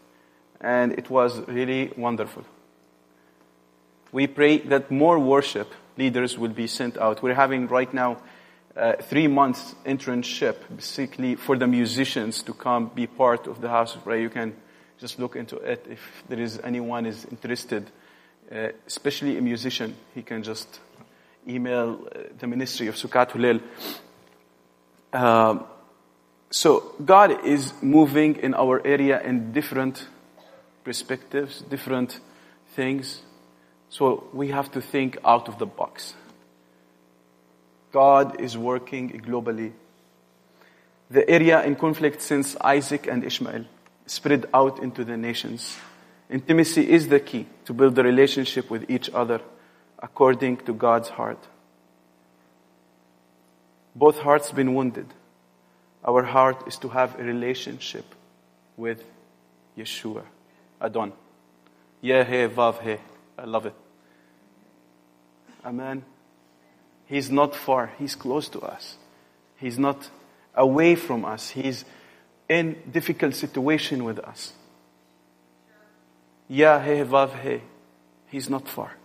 and 0.61 0.93
it 0.93 1.11
was 1.11 1.41
really 1.49 1.93
wonderful. 1.97 2.45
We 4.12 4.27
pray 4.27 4.59
that 4.59 4.91
more 4.91 5.19
worship 5.19 5.73
leaders 5.97 6.39
will 6.39 6.51
be 6.51 6.67
sent 6.67 6.99
out. 6.99 7.23
We're 7.23 7.35
having 7.35 7.69
right 7.69 7.93
now 7.93 8.19
uh, 8.77 8.95
three 9.01 9.29
months 9.29 9.75
internship, 9.87 10.57
basically 10.75 11.37
for 11.37 11.57
the 11.57 11.67
musicians 11.67 12.43
to 12.43 12.53
come 12.53 12.91
be 12.95 13.07
part 13.07 13.47
of 13.47 13.61
the 13.61 13.69
house 13.69 13.95
of 13.95 14.05
prayer. 14.05 14.21
You 14.21 14.31
can 14.31 14.55
just 14.99 15.19
look 15.19 15.37
into 15.37 15.57
it 15.57 15.87
if 15.91 16.01
there 16.29 16.41
is 16.41 16.61
anyone 16.62 17.07
is 17.07 17.25
interested 17.31 17.91
uh, 18.53 18.69
especially 18.87 19.39
a 19.39 19.41
musician, 19.41 19.95
he 20.15 20.23
can 20.23 20.43
just 20.43 20.81
email 21.49 22.07
uh, 22.15 22.19
the 22.39 22.47
ministry 22.47 22.87
of 22.87 22.97
Succat 22.97 23.31
Hallel. 23.31 23.62
Um, 25.12 25.65
so 26.52 26.94
God 27.02 27.47
is 27.47 27.73
moving 27.82 28.37
in 28.37 28.54
our 28.54 28.87
area 28.87 29.21
in 29.23 29.52
different 29.52 30.06
perspectives, 30.85 31.62
different 31.62 32.21
things. 32.76 33.23
So 33.88 34.28
we 34.35 34.49
have 34.49 34.71
to 34.73 34.82
think 34.82 35.16
out 35.25 35.49
of 35.49 35.59
the 35.59 35.66
box. 35.66 36.14
God 37.90 38.40
is 38.40 38.56
working 38.56 39.21
globally. 39.21 39.73
The 41.11 41.28
area 41.28 41.62
in 41.62 41.76
conflict 41.76 42.21
since 42.21 42.56
Isaac 42.61 43.06
and 43.06 43.25
Ishmael 43.25 43.64
spread 44.06 44.47
out 44.52 44.82
into 44.82 45.04
the 45.04 45.16
nations. 45.16 45.76
Intimacy 46.28 46.90
is 46.90 47.09
the 47.09 47.21
key 47.21 47.47
to 47.64 47.73
build 47.73 47.99
a 47.99 48.02
relationship 48.02 48.71
with 48.71 48.90
each 48.90 49.11
other 49.14 49.40
according 49.99 50.59
to 50.59 50.75
God's 50.75 51.09
heart. 51.09 51.38
Both 53.94 54.18
hearts 54.18 54.52
been 54.52 54.75
wounded. 54.75 55.06
Our 56.04 56.23
heart 56.25 56.66
is 56.66 56.76
to 56.78 56.88
have 56.88 57.18
a 57.18 57.23
relationship 57.23 58.04
with 58.76 59.04
Yeshua, 59.76 60.25
Adon. 60.80 61.12
Yeh 62.00 62.49
Vav 62.49 62.80
He. 62.82 62.97
I 63.38 63.44
love 63.44 63.66
it. 63.66 63.75
Amen. 65.64 66.04
He's 67.06 67.30
not 67.30 67.54
far. 67.54 67.92
He's 67.99 68.14
close 68.14 68.49
to 68.50 68.61
us. 68.61 68.97
He's 69.56 69.78
not 69.78 70.09
away 70.54 70.94
from 70.97 71.25
us. 71.25 71.50
He's 71.50 71.85
in 72.49 72.76
difficult 72.90 73.35
situation 73.35 74.04
with 74.04 74.18
us. 74.18 74.52
Yeah, 76.49 76.85
he, 76.85 77.02
vav, 77.02 77.40
he. 77.40 77.62
He's 78.28 78.50
not 78.50 78.68
far. 78.68 78.97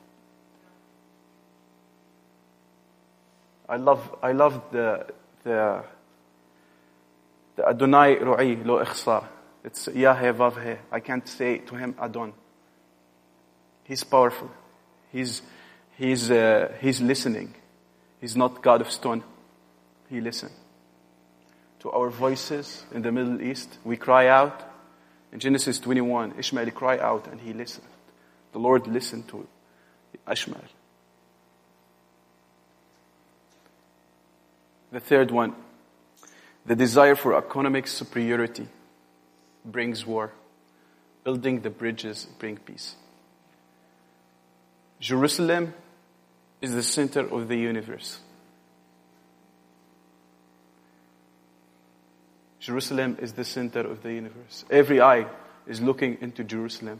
I 3.69 3.77
love, 3.77 4.15
I 4.23 4.31
love 4.31 4.61
the, 4.71 5.05
the 5.43 5.83
Adonai 7.65 8.15
Ru'i 8.17 8.63
lo 8.63 8.83
ikhsar. 8.83 9.25
It's 9.63 9.87
Yahweh 9.87 10.31
vav 10.33 10.63
he. 10.63 10.79
I 10.91 10.99
can't 10.99 11.27
say 11.27 11.59
to 11.59 11.75
him 11.75 11.95
Adon. 11.99 12.33
He's 13.83 14.03
powerful. 14.03 14.51
He's, 15.11 15.41
he's, 15.97 16.29
uh, 16.29 16.73
he's 16.81 17.01
listening. 17.01 17.55
He's 18.19 18.35
not 18.35 18.61
God 18.61 18.81
of 18.81 18.91
stone. 18.91 19.23
He 20.09 20.21
listens. 20.21 20.51
To 21.81 21.91
our 21.91 22.09
voices 22.09 22.83
in 22.91 23.01
the 23.01 23.11
Middle 23.11 23.41
East, 23.41 23.77
we 23.83 23.97
cry 23.97 24.27
out. 24.27 24.63
In 25.31 25.39
Genesis 25.39 25.79
21, 25.79 26.35
Ishmael 26.37 26.71
cried 26.71 26.99
out 26.99 27.27
and 27.27 27.39
he 27.39 27.53
listened. 27.53 27.87
The 28.53 28.59
Lord 28.59 28.87
listened 28.87 29.27
to 29.29 29.47
Ishmael. 30.29 30.63
The 34.91 34.99
third 34.99 35.31
one, 35.31 35.53
the 36.67 36.75
desire 36.75 37.15
for 37.15 37.35
economic 37.37 37.87
superiority 37.87 38.67
brings 39.63 40.05
war. 40.05 40.33
Building 41.23 41.61
the 41.61 41.69
bridges 41.69 42.27
brings 42.39 42.59
peace. 42.59 42.95
Jerusalem 44.99 45.73
is 46.61 46.73
the 46.73 46.83
center 46.83 47.21
of 47.21 47.47
the 47.47 47.55
universe. 47.55 48.19
Jerusalem 52.59 53.17
is 53.21 53.33
the 53.33 53.45
center 53.45 53.81
of 53.81 54.03
the 54.03 54.13
universe. 54.13 54.65
Every 54.69 54.99
eye 54.99 55.27
is 55.67 55.81
looking 55.81 56.17
into 56.19 56.43
Jerusalem. 56.43 56.99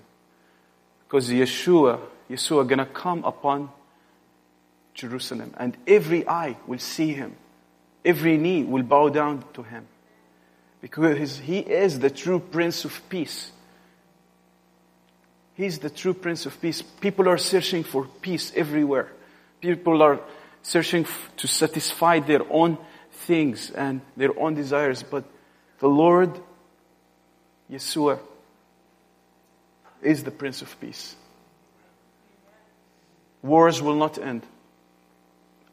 Because 1.05 1.29
Yeshua, 1.29 1.99
Yeshua 2.29 2.65
gonna 2.67 2.85
come 2.85 3.25
upon 3.25 3.69
Jerusalem 4.93 5.53
and 5.57 5.75
every 5.85 6.27
eye 6.27 6.55
will 6.67 6.79
see 6.79 7.13
him. 7.13 7.35
Every 8.07 8.37
knee 8.37 8.63
will 8.63 8.83
bow 8.83 9.09
down 9.09 9.43
to 9.55 9.63
him. 9.63 9.85
Because 10.79 11.39
he 11.39 11.59
is 11.59 11.99
the 11.99 12.09
true 12.09 12.39
Prince 12.39 12.85
of 12.85 13.01
Peace. 13.09 13.51
He's 15.55 15.79
the 15.79 15.89
true 15.89 16.13
Prince 16.13 16.45
of 16.45 16.59
Peace. 16.61 16.81
People 16.81 17.27
are 17.27 17.37
searching 17.37 17.83
for 17.83 18.05
peace 18.21 18.53
everywhere. 18.55 19.11
People 19.59 20.01
are 20.01 20.21
searching 20.61 21.05
to 21.35 21.47
satisfy 21.49 22.21
their 22.21 22.49
own 22.49 22.77
things 23.11 23.71
and 23.71 23.99
their 24.15 24.39
own 24.39 24.53
desires. 24.53 25.03
But 25.03 25.25
the 25.79 25.89
Lord, 25.89 26.31
Yeshua, 27.69 28.19
is 30.01 30.23
the 30.23 30.31
Prince 30.31 30.61
of 30.61 30.79
Peace. 30.79 31.13
Wars 33.41 33.81
will 33.81 33.95
not 33.95 34.17
end. 34.17 34.43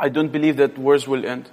I 0.00 0.08
don't 0.08 0.32
believe 0.32 0.56
that 0.56 0.76
wars 0.76 1.06
will 1.06 1.24
end. 1.24 1.48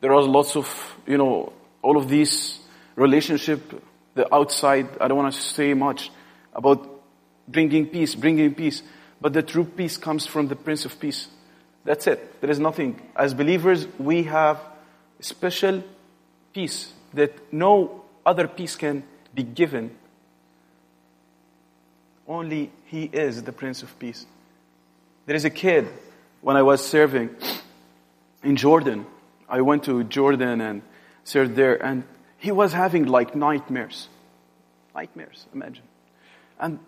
There 0.00 0.12
are 0.12 0.22
lots 0.22 0.56
of, 0.56 0.68
you 1.06 1.18
know, 1.18 1.52
all 1.82 1.96
of 1.96 2.08
these 2.08 2.58
relationship, 2.94 3.82
the 4.14 4.32
outside, 4.34 4.88
I 5.00 5.08
don't 5.08 5.18
want 5.18 5.34
to 5.34 5.40
say 5.40 5.74
much 5.74 6.10
about 6.54 6.88
bringing 7.46 7.86
peace, 7.86 8.14
bringing 8.14 8.54
peace. 8.54 8.82
But 9.20 9.32
the 9.32 9.42
true 9.42 9.64
peace 9.64 9.96
comes 9.96 10.26
from 10.26 10.48
the 10.48 10.56
Prince 10.56 10.84
of 10.84 11.00
Peace. 11.00 11.28
That's 11.84 12.06
it. 12.06 12.40
There 12.40 12.50
is 12.50 12.60
nothing. 12.60 13.00
As 13.16 13.34
believers, 13.34 13.86
we 13.98 14.24
have 14.24 14.60
special 15.20 15.82
peace 16.52 16.92
that 17.14 17.52
no 17.52 18.04
other 18.24 18.46
peace 18.46 18.76
can 18.76 19.02
be 19.34 19.42
given. 19.42 19.96
Only 22.26 22.70
He 22.84 23.04
is 23.04 23.42
the 23.42 23.52
Prince 23.52 23.82
of 23.82 23.98
Peace. 23.98 24.26
There 25.26 25.34
is 25.34 25.44
a 25.44 25.50
kid 25.50 25.88
when 26.40 26.56
I 26.56 26.62
was 26.62 26.86
serving 26.86 27.30
in 28.42 28.56
Jordan. 28.56 29.06
I 29.48 29.60
went 29.62 29.84
to 29.84 30.04
Jordan 30.04 30.60
and 30.60 30.82
served 31.24 31.56
there, 31.56 31.82
and 31.82 32.04
he 32.38 32.52
was 32.52 32.72
having 32.72 33.06
like 33.06 33.34
nightmares. 33.34 34.08
Nightmares, 34.94 35.46
imagine. 35.54 35.84
And 36.58 36.78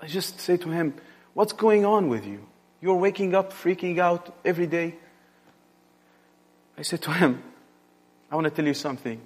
I 0.00 0.06
just 0.06 0.40
say 0.40 0.56
to 0.58 0.70
him, 0.70 0.94
What's 1.34 1.52
going 1.52 1.84
on 1.84 2.08
with 2.08 2.26
you? 2.26 2.46
You're 2.80 2.96
waking 2.96 3.34
up, 3.34 3.52
freaking 3.52 3.98
out 3.98 4.34
every 4.44 4.66
day. 4.66 4.96
I 6.76 6.82
said 6.82 7.02
to 7.02 7.12
him, 7.12 7.42
I 8.30 8.34
want 8.34 8.46
to 8.46 8.50
tell 8.50 8.66
you 8.66 8.74
something. 8.74 9.20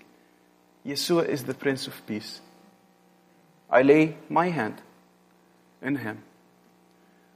Yeshua 0.87 1.29
is 1.29 1.45
the 1.45 1.55
Prince 1.55 1.87
of 1.87 2.07
Peace. 2.07 2.41
I 3.71 3.83
lay 3.83 4.17
my 4.29 4.49
hand 4.49 4.81
in 5.81 5.97
him. 5.97 6.23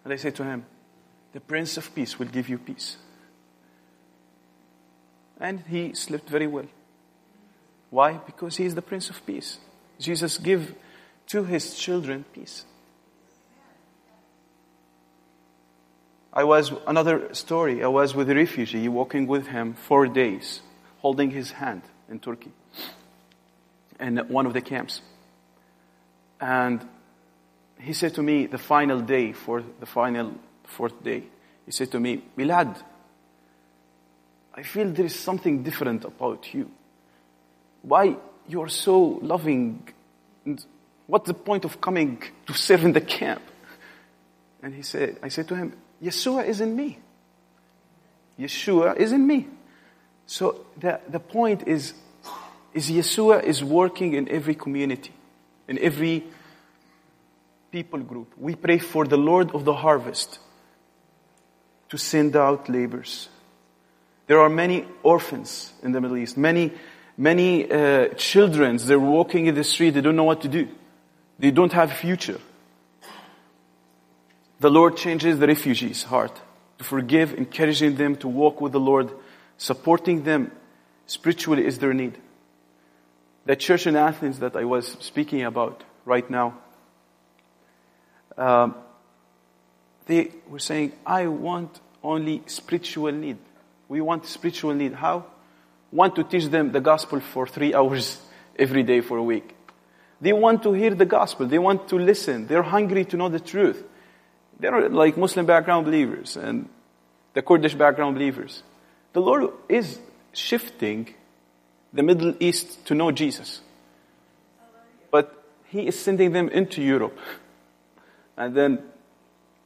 And 0.05 0.13
I 0.13 0.17
say 0.17 0.31
to 0.31 0.45
him, 0.45 0.65
The 1.33 1.41
Prince 1.41 1.77
of 1.77 1.95
Peace 1.95 2.19
will 2.19 2.29
give 2.29 2.49
you 2.49 2.59
peace. 2.59 2.97
And 5.41 5.61
he 5.69 5.95
slept 5.95 6.29
very 6.29 6.47
well. 6.47 6.67
Why? 7.91 8.15
Because 8.15 8.57
he 8.57 8.65
is 8.65 8.75
the 8.75 8.83
Prince 8.83 9.11
of 9.11 9.25
Peace. 9.27 9.59
Jesus 9.99 10.39
gave 10.39 10.75
to 11.29 11.45
his 11.45 11.75
children 11.75 12.25
peace. 12.33 12.65
I 16.33 16.45
was, 16.45 16.71
another 16.87 17.33
story, 17.35 17.83
I 17.83 17.87
was 17.87 18.15
with 18.15 18.29
a 18.29 18.35
refugee 18.35 18.89
walking 18.89 19.27
with 19.27 19.47
him 19.47 19.73
four 19.73 20.07
days, 20.07 20.61
holding 20.99 21.31
his 21.31 21.53
hand 21.53 21.83
in 22.11 22.19
Turkey, 22.19 22.53
in 23.99 24.19
one 24.29 24.45
of 24.45 24.53
the 24.53 24.61
camps. 24.61 25.01
And 26.39 26.87
he 27.81 27.95
said 27.95 28.15
to 28.15 28.23
me, 28.23 28.47
the 28.47 28.59
final 28.59 29.01
day, 29.01 29.33
for 29.33 29.63
the 29.81 29.87
final 29.87 30.35
fourth 30.65 31.03
day, 31.03 31.25
he 31.65 31.73
said 31.73 31.91
to 31.93 32.01
me, 32.01 32.23
Milad, 32.37 32.83
I 34.57 34.63
feel 34.63 34.91
there 34.91 35.05
is 35.05 35.15
something 35.15 35.63
different 35.63 36.05
about 36.05 36.55
you. 36.55 36.71
Why 37.83 38.17
you're 38.49 38.69
so 38.69 39.19
loving? 39.23 39.87
And 40.45 40.65
what's 41.07 41.27
the 41.27 41.35
point 41.35 41.65
of 41.65 41.81
coming 41.81 42.23
to 42.47 42.55
serve 42.55 42.85
in 42.85 42.93
the 42.93 43.01
camp? 43.01 43.43
And 44.63 44.75
he 44.75 44.83
said, 44.83 45.19
I 45.23 45.29
said 45.29 45.47
to 45.49 45.55
him, 45.55 45.75
Yeshua 46.03 46.47
is 46.47 46.61
in 46.61 46.75
me. 46.75 46.99
Yeshua 48.39 48.97
is 48.97 49.13
in 49.13 49.27
me. 49.27 49.47
So 50.27 50.67
the, 50.79 51.01
the 51.09 51.21
point 51.21 51.69
is, 51.69 51.93
is 52.73 52.91
Yeshua 52.91 53.45
is 53.45 53.63
working 53.63 54.15
in 54.15 54.29
every 54.29 54.55
community, 54.55 55.13
in 55.69 55.79
every 55.79 56.25
people 57.71 58.01
group. 58.01 58.33
We 58.39 58.55
pray 58.55 58.79
for 58.79 59.05
the 59.05 59.17
Lord 59.17 59.55
of 59.55 59.65
the 59.65 59.75
harvest 59.75 60.39
to 61.91 61.99
send 61.99 62.37
out 62.37 62.69
laborers. 62.69 63.29
There 64.27 64.41
are 64.41 64.49
many 64.49 64.87
orphans 65.03 65.73
in 65.83 65.93
the 65.93 66.01
Middle 66.01 66.17
East, 66.17 66.37
many, 66.37 66.73
many 67.17 67.71
uh, 67.71 68.09
children. 68.15 68.79
They're 68.79 68.99
walking 68.99 69.47
in 69.47 69.55
the 69.55 69.65
street. 69.65 69.91
They 69.91 70.01
don't 70.01 70.17
know 70.17 70.25
what 70.25 70.43
to 70.43 70.49
do. 70.49 70.69
They 71.39 71.51
don't 71.51 71.73
have 71.73 71.93
a 71.93 71.95
future. 71.95 72.41
The 74.59 74.71
Lord 74.71 74.97
changes 74.97 75.39
the 75.39 75.47
refugees' 75.47 76.03
heart 76.03 76.41
to 76.79 76.85
forgive, 76.85 77.35
encouraging 77.35 77.97
them 77.97 78.17
to 78.17 78.29
walk 78.29 78.61
with 78.61 78.73
the 78.73 78.81
Lord, 78.81 79.11
supporting 79.59 80.25
them 80.25 80.51
spiritually 81.07 81.65
is 81.65 81.79
their 81.79 81.95
need. 81.95 82.17
The 83.45 83.55
church 83.55 83.87
in 83.87 83.97
Athens 83.97 84.41
that 84.41 84.57
I 84.57 84.65
was 84.65 84.97
speaking 85.01 85.43
about 85.43 85.85
right 86.05 86.29
now, 86.29 86.59
um, 88.37 88.75
they 90.07 90.33
were 90.49 90.59
saying, 90.59 90.93
I 91.05 91.27
want 91.29 91.81
only 92.03 92.43
spiritual 92.47 93.13
need. 93.13 93.39
We 93.89 94.01
want 94.01 94.27
spiritual 94.27 94.75
need. 94.75 94.95
How? 94.95 95.27
Want 95.93 96.17
to 96.17 96.25
teach 96.25 96.47
them 96.47 96.73
the 96.73 96.81
gospel 96.81 97.21
for 97.21 97.47
three 97.47 97.75
hours 97.75 98.21
every 98.59 98.83
day 98.83 99.01
for 99.01 99.19
a 99.19 99.23
week. 99.23 99.55
They 100.21 100.33
want 100.33 100.63
to 100.63 100.73
hear 100.73 100.95
the 100.95 101.05
gospel. 101.05 101.47
They 101.47 101.59
want 101.59 101.89
to 101.89 101.97
listen. 101.97 102.47
They're 102.47 102.63
hungry 102.63 103.05
to 103.07 103.17
know 103.17 103.29
the 103.29 103.41
truth. 103.41 103.83
They're 104.59 104.89
like 104.89 105.17
Muslim 105.17 105.47
background 105.47 105.85
believers 105.85 106.37
and 106.37 106.69
the 107.35 107.43
Kurdish 107.43 107.75
background 107.75 108.17
believers. 108.17 108.63
The 109.13 109.21
Lord 109.21 109.51
is 109.69 109.99
shifting 110.33 111.15
the 111.93 112.03
Middle 112.03 112.35
East 112.41 112.87
to 112.87 112.95
know 112.95 113.11
Jesus. 113.13 113.61
But 115.11 115.45
He 115.67 115.87
is 115.87 115.99
sending 115.99 116.33
them 116.33 116.49
into 116.49 116.83
Europe. 116.83 117.19
And 118.37 118.55
then 118.55 118.83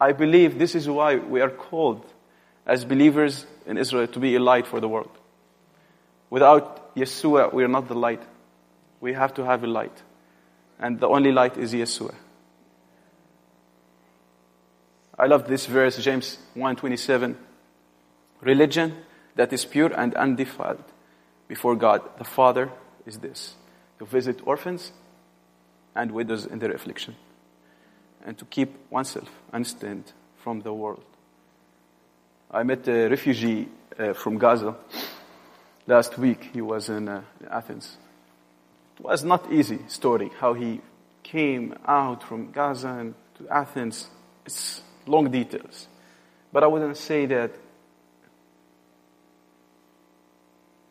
I 0.00 0.12
believe 0.12 0.59
this 0.59 0.74
is 0.74 0.88
why 0.88 1.16
we 1.16 1.40
are 1.40 1.50
called 1.50 2.04
as 2.66 2.85
believers 2.85 3.46
in 3.66 3.77
Israel 3.77 4.07
to 4.09 4.18
be 4.18 4.35
a 4.37 4.40
light 4.40 4.66
for 4.66 4.81
the 4.81 4.88
world. 4.88 5.11
Without 6.29 6.94
Yeshua, 6.94 7.53
we 7.53 7.64
are 7.64 7.68
not 7.68 7.88
the 7.88 7.94
light. 7.94 8.23
We 9.01 9.14
have 9.14 9.35
to 9.35 9.44
have 9.44 9.64
a 9.64 9.66
light. 9.66 10.03
And 10.79 11.01
the 11.01 11.09
only 11.09 11.33
light 11.33 11.57
is 11.57 11.73
Yeshua. 11.73 12.14
I 15.18 15.27
love 15.27 15.46
this 15.46 15.66
verse, 15.66 15.99
James 15.99 16.38
1:27. 16.55 17.37
Religion 18.40 19.05
that 19.37 19.53
is 19.53 19.64
pure 19.66 19.92
and 19.94 20.14
undefiled 20.14 20.85
before 21.49 21.77
God 21.77 22.01
the 22.16 22.25
Father 22.25 22.70
is 23.05 23.18
this: 23.18 23.55
to 23.99 24.07
visit 24.07 24.40
orphans 24.46 24.92
and 25.94 26.12
widows 26.12 26.46
in 26.46 26.59
their 26.59 26.73
affliction, 26.73 27.16
and 28.25 28.38
to 28.38 28.44
keep 28.46 28.70
oneself 28.90 29.29
unstained 29.53 30.12
from 30.37 30.62
the 30.62 30.73
world. 30.73 31.05
I 32.52 32.64
met 32.64 32.88
a 32.88 33.08
refugee 33.08 33.68
uh, 33.96 34.12
from 34.12 34.36
Gaza 34.36 34.74
last 35.86 36.18
week. 36.18 36.50
He 36.52 36.60
was 36.60 36.88
in 36.88 37.08
uh, 37.08 37.22
Athens. 37.48 37.96
It 38.98 39.04
was 39.04 39.22
not 39.22 39.52
easy 39.52 39.78
story 39.86 40.32
how 40.40 40.54
he 40.54 40.80
came 41.22 41.76
out 41.86 42.24
from 42.24 42.50
Gaza 42.50 42.88
and 42.88 43.14
to 43.38 43.48
Athens. 43.48 44.08
It's 44.44 44.82
long 45.06 45.30
details. 45.30 45.86
But 46.52 46.64
I 46.64 46.66
wouldn't 46.66 46.96
say 46.96 47.26
that 47.26 47.52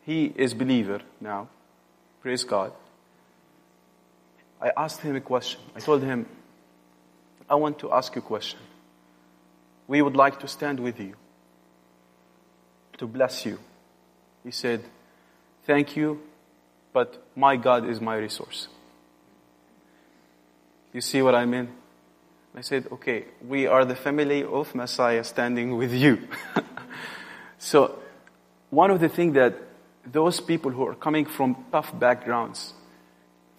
he 0.06 0.32
is 0.34 0.54
believer 0.54 1.02
now. 1.20 1.48
Praise 2.22 2.44
God. 2.44 2.72
I 4.62 4.72
asked 4.74 5.02
him 5.02 5.14
a 5.14 5.20
question. 5.20 5.60
I 5.76 5.80
told 5.80 6.02
him, 6.02 6.24
I 7.50 7.56
want 7.56 7.78
to 7.80 7.92
ask 7.92 8.14
you 8.14 8.22
a 8.22 8.24
question. 8.24 8.60
We 9.86 10.00
would 10.00 10.16
like 10.16 10.40
to 10.40 10.48
stand 10.48 10.80
with 10.80 10.98
you 10.98 11.16
to 13.00 13.06
bless 13.06 13.46
you. 13.46 13.58
He 14.44 14.50
said, 14.50 14.84
Thank 15.64 15.96
you, 15.96 16.20
but 16.92 17.26
my 17.34 17.56
God 17.56 17.88
is 17.88 18.00
my 18.00 18.16
resource. 18.16 18.68
You 20.92 21.00
see 21.00 21.22
what 21.22 21.34
I 21.34 21.46
mean? 21.46 21.68
I 22.54 22.62
said, 22.62 22.88
okay, 22.90 23.26
we 23.46 23.66
are 23.66 23.84
the 23.84 23.94
family 23.94 24.42
of 24.42 24.74
Messiah 24.74 25.22
standing 25.22 25.76
with 25.76 25.92
you. 25.92 26.18
so, 27.58 27.96
one 28.70 28.90
of 28.90 29.00
the 29.00 29.08
things 29.08 29.34
that 29.34 29.54
those 30.04 30.40
people 30.40 30.72
who 30.72 30.84
are 30.86 30.96
coming 30.96 31.26
from 31.26 31.64
tough 31.70 31.96
backgrounds, 31.96 32.74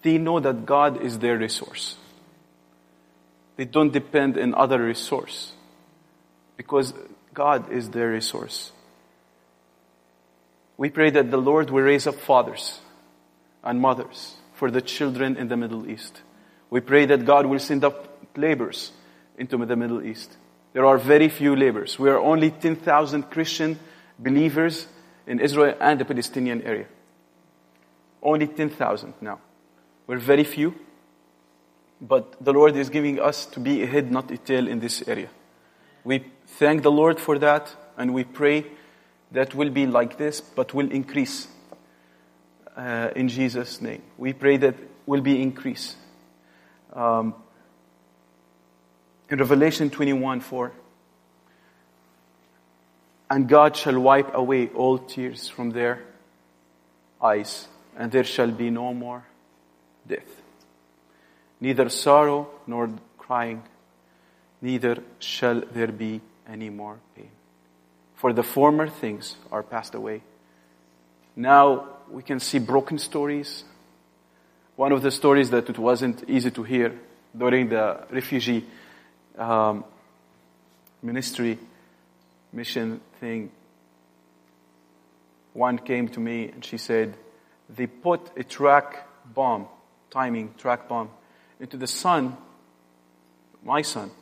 they 0.02 0.18
know 0.18 0.40
that 0.40 0.66
God 0.66 1.00
is 1.02 1.18
their 1.18 1.38
resource. 1.38 1.96
They 3.56 3.64
don't 3.64 3.92
depend 3.92 4.38
on 4.38 4.54
other 4.54 4.82
resource 4.82 5.52
because 6.56 6.92
God 7.32 7.72
is 7.72 7.88
their 7.90 8.10
resource. 8.10 8.72
We 10.82 10.90
pray 10.90 11.10
that 11.10 11.30
the 11.30 11.36
Lord 11.36 11.70
will 11.70 11.84
raise 11.84 12.08
up 12.08 12.16
fathers 12.16 12.80
and 13.62 13.80
mothers 13.80 14.34
for 14.54 14.68
the 14.68 14.82
children 14.82 15.36
in 15.36 15.46
the 15.46 15.56
Middle 15.56 15.88
East. 15.88 16.22
We 16.70 16.80
pray 16.80 17.06
that 17.06 17.24
God 17.24 17.46
will 17.46 17.60
send 17.60 17.84
up 17.84 18.18
laborers 18.36 18.90
into 19.38 19.64
the 19.64 19.76
Middle 19.76 20.04
East. 20.04 20.36
There 20.72 20.84
are 20.84 20.98
very 20.98 21.28
few 21.28 21.54
laborers. 21.54 22.00
We 22.00 22.10
are 22.10 22.18
only 22.18 22.50
10,000 22.50 23.30
Christian 23.30 23.78
believers 24.18 24.88
in 25.24 25.38
Israel 25.38 25.76
and 25.80 26.00
the 26.00 26.04
Palestinian 26.04 26.62
area. 26.62 26.86
Only 28.20 28.48
10,000 28.48 29.14
now. 29.20 29.38
We're 30.08 30.18
very 30.18 30.42
few, 30.42 30.74
but 32.00 32.44
the 32.44 32.52
Lord 32.52 32.74
is 32.74 32.90
giving 32.90 33.20
us 33.20 33.46
to 33.54 33.60
be 33.60 33.84
a 33.84 33.86
head, 33.86 34.10
not 34.10 34.32
a 34.32 34.36
tail 34.36 34.66
in 34.66 34.80
this 34.80 35.06
area. 35.06 35.28
We 36.02 36.24
thank 36.58 36.82
the 36.82 36.90
Lord 36.90 37.20
for 37.20 37.38
that, 37.38 37.72
and 37.96 38.12
we 38.12 38.24
pray 38.24 38.66
that 39.32 39.54
will 39.54 39.70
be 39.70 39.86
like 39.86 40.18
this, 40.18 40.40
but 40.40 40.74
will 40.74 40.90
increase 40.90 41.48
uh, 42.76 43.10
in 43.16 43.28
Jesus' 43.28 43.80
name. 43.80 44.02
We 44.18 44.32
pray 44.32 44.56
that 44.58 44.74
will 45.06 45.20
be 45.20 45.40
increase. 45.42 45.96
Um, 46.92 47.34
in 49.30 49.38
Revelation 49.38 49.90
21 49.90 50.40
4, 50.40 50.72
and 53.30 53.48
God 53.48 53.76
shall 53.76 53.98
wipe 53.98 54.34
away 54.34 54.68
all 54.68 54.98
tears 54.98 55.48
from 55.48 55.70
their 55.70 56.02
eyes, 57.22 57.66
and 57.96 58.12
there 58.12 58.24
shall 58.24 58.50
be 58.50 58.68
no 58.68 58.92
more 58.92 59.24
death. 60.06 60.42
Neither 61.60 61.88
sorrow 61.88 62.50
nor 62.66 62.90
crying, 63.16 63.62
neither 64.60 65.02
shall 65.18 65.62
there 65.72 65.92
be 65.92 66.20
any 66.46 66.68
more 66.68 66.98
pain. 67.16 67.30
For 68.22 68.32
the 68.32 68.44
former 68.44 68.86
things 68.86 69.34
are 69.50 69.64
passed 69.64 69.96
away. 69.96 70.22
Now 71.34 71.88
we 72.08 72.22
can 72.22 72.38
see 72.38 72.60
broken 72.60 72.98
stories. 72.98 73.64
One 74.76 74.92
of 74.92 75.02
the 75.02 75.10
stories 75.10 75.50
that 75.50 75.68
it 75.68 75.76
wasn't 75.76 76.22
easy 76.30 76.52
to 76.52 76.62
hear 76.62 76.96
during 77.36 77.70
the 77.70 78.06
refugee 78.10 78.64
um, 79.36 79.84
ministry 81.02 81.58
mission 82.52 83.00
thing. 83.18 83.50
One 85.52 85.78
came 85.78 86.06
to 86.10 86.20
me 86.20 86.48
and 86.48 86.64
she 86.64 86.78
said, 86.78 87.16
they 87.68 87.88
put 87.88 88.20
a 88.36 88.44
track 88.44 89.04
bomb, 89.34 89.66
timing 90.12 90.54
track 90.58 90.88
bomb, 90.88 91.10
into 91.58 91.76
the 91.76 91.88
son, 91.88 92.36
my 93.64 93.82
son, 93.82 94.12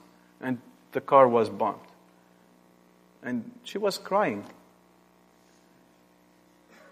and 0.40 0.56
the 0.92 1.02
car 1.02 1.28
was 1.28 1.50
bombed. 1.50 1.89
And 3.22 3.50
she 3.64 3.78
was 3.78 3.98
crying. 3.98 4.44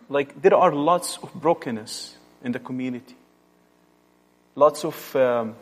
Like, 0.09 0.41
there 0.41 0.55
are 0.55 0.75
lots 0.75 1.19
of 1.23 1.33
brokenness 1.35 2.17
in 2.43 2.53
the 2.53 2.59
community, 2.59 3.17
lots 4.55 4.85
of 4.85 5.17
um, 5.17 5.57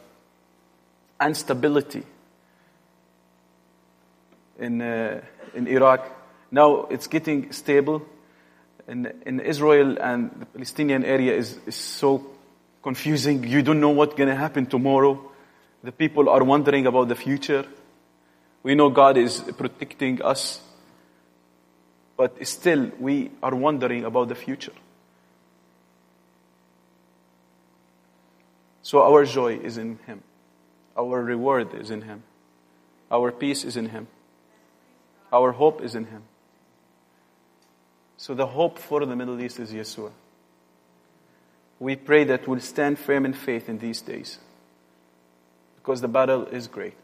instability 1.21 2.05
in, 4.59 4.81
uh, 4.83 5.21
in 5.55 5.67
Iraq. 5.67 6.11
Now 6.51 6.87
it's 6.87 7.07
getting 7.07 7.53
stable. 7.53 8.03
In, 8.89 9.13
in 9.27 9.41
Israel 9.41 9.97
and 10.01 10.31
the 10.39 10.47
Palestinian 10.47 11.05
area 11.05 11.35
is, 11.35 11.59
is 11.67 11.75
so 11.75 12.25
confusing. 12.83 13.43
You 13.43 13.63
don't 13.63 13.81
know 13.81 13.91
what's 13.91 14.15
going 14.15 14.29
to 14.29 14.37
happen 14.37 14.67
tomorrow. 14.67 15.33
The 15.83 15.91
people 15.91 16.29
are 16.29 16.45
wondering 16.45 16.87
about 16.87 17.09
the 17.09 17.17
future. 17.17 17.65
We 18.67 18.75
know 18.75 18.91
God 18.91 19.17
is 19.17 19.39
protecting 19.57 20.21
us, 20.23 20.61
but 22.17 22.45
still 22.45 22.91
we 22.99 23.31
are 23.41 23.55
wondering 23.55 24.05
about 24.05 24.27
the 24.27 24.35
future. 24.35 24.73
So 28.83 29.05
our 29.05 29.25
joy 29.25 29.59
is 29.59 29.79
in 29.79 30.01
Him. 30.09 30.21
Our 30.97 31.23
reward 31.23 31.75
is 31.75 31.93
in 31.93 32.03
Him. 32.03 32.25
Our 33.09 33.31
peace 33.31 33.63
is 33.63 33.77
in 33.77 33.91
Him. 33.91 34.09
Our 35.33 35.53
hope 35.53 35.81
is 35.81 35.95
in 35.95 36.07
Him. 36.07 36.25
So 38.17 38.35
the 38.35 38.49
hope 38.49 38.81
for 38.81 39.07
the 39.07 39.15
Middle 39.15 39.41
East 39.41 39.61
is 39.61 39.71
Yeshua. 39.71 40.11
We 41.79 41.95
pray 41.95 42.25
that 42.25 42.49
we'll 42.49 42.59
stand 42.59 42.99
firm 42.99 43.27
in 43.27 43.33
faith 43.33 43.69
in 43.69 43.79
these 43.79 44.01
days. 44.01 44.39
Because 45.77 46.01
the 46.01 46.09
battle 46.09 46.47
is 46.47 46.67
great. 46.67 46.97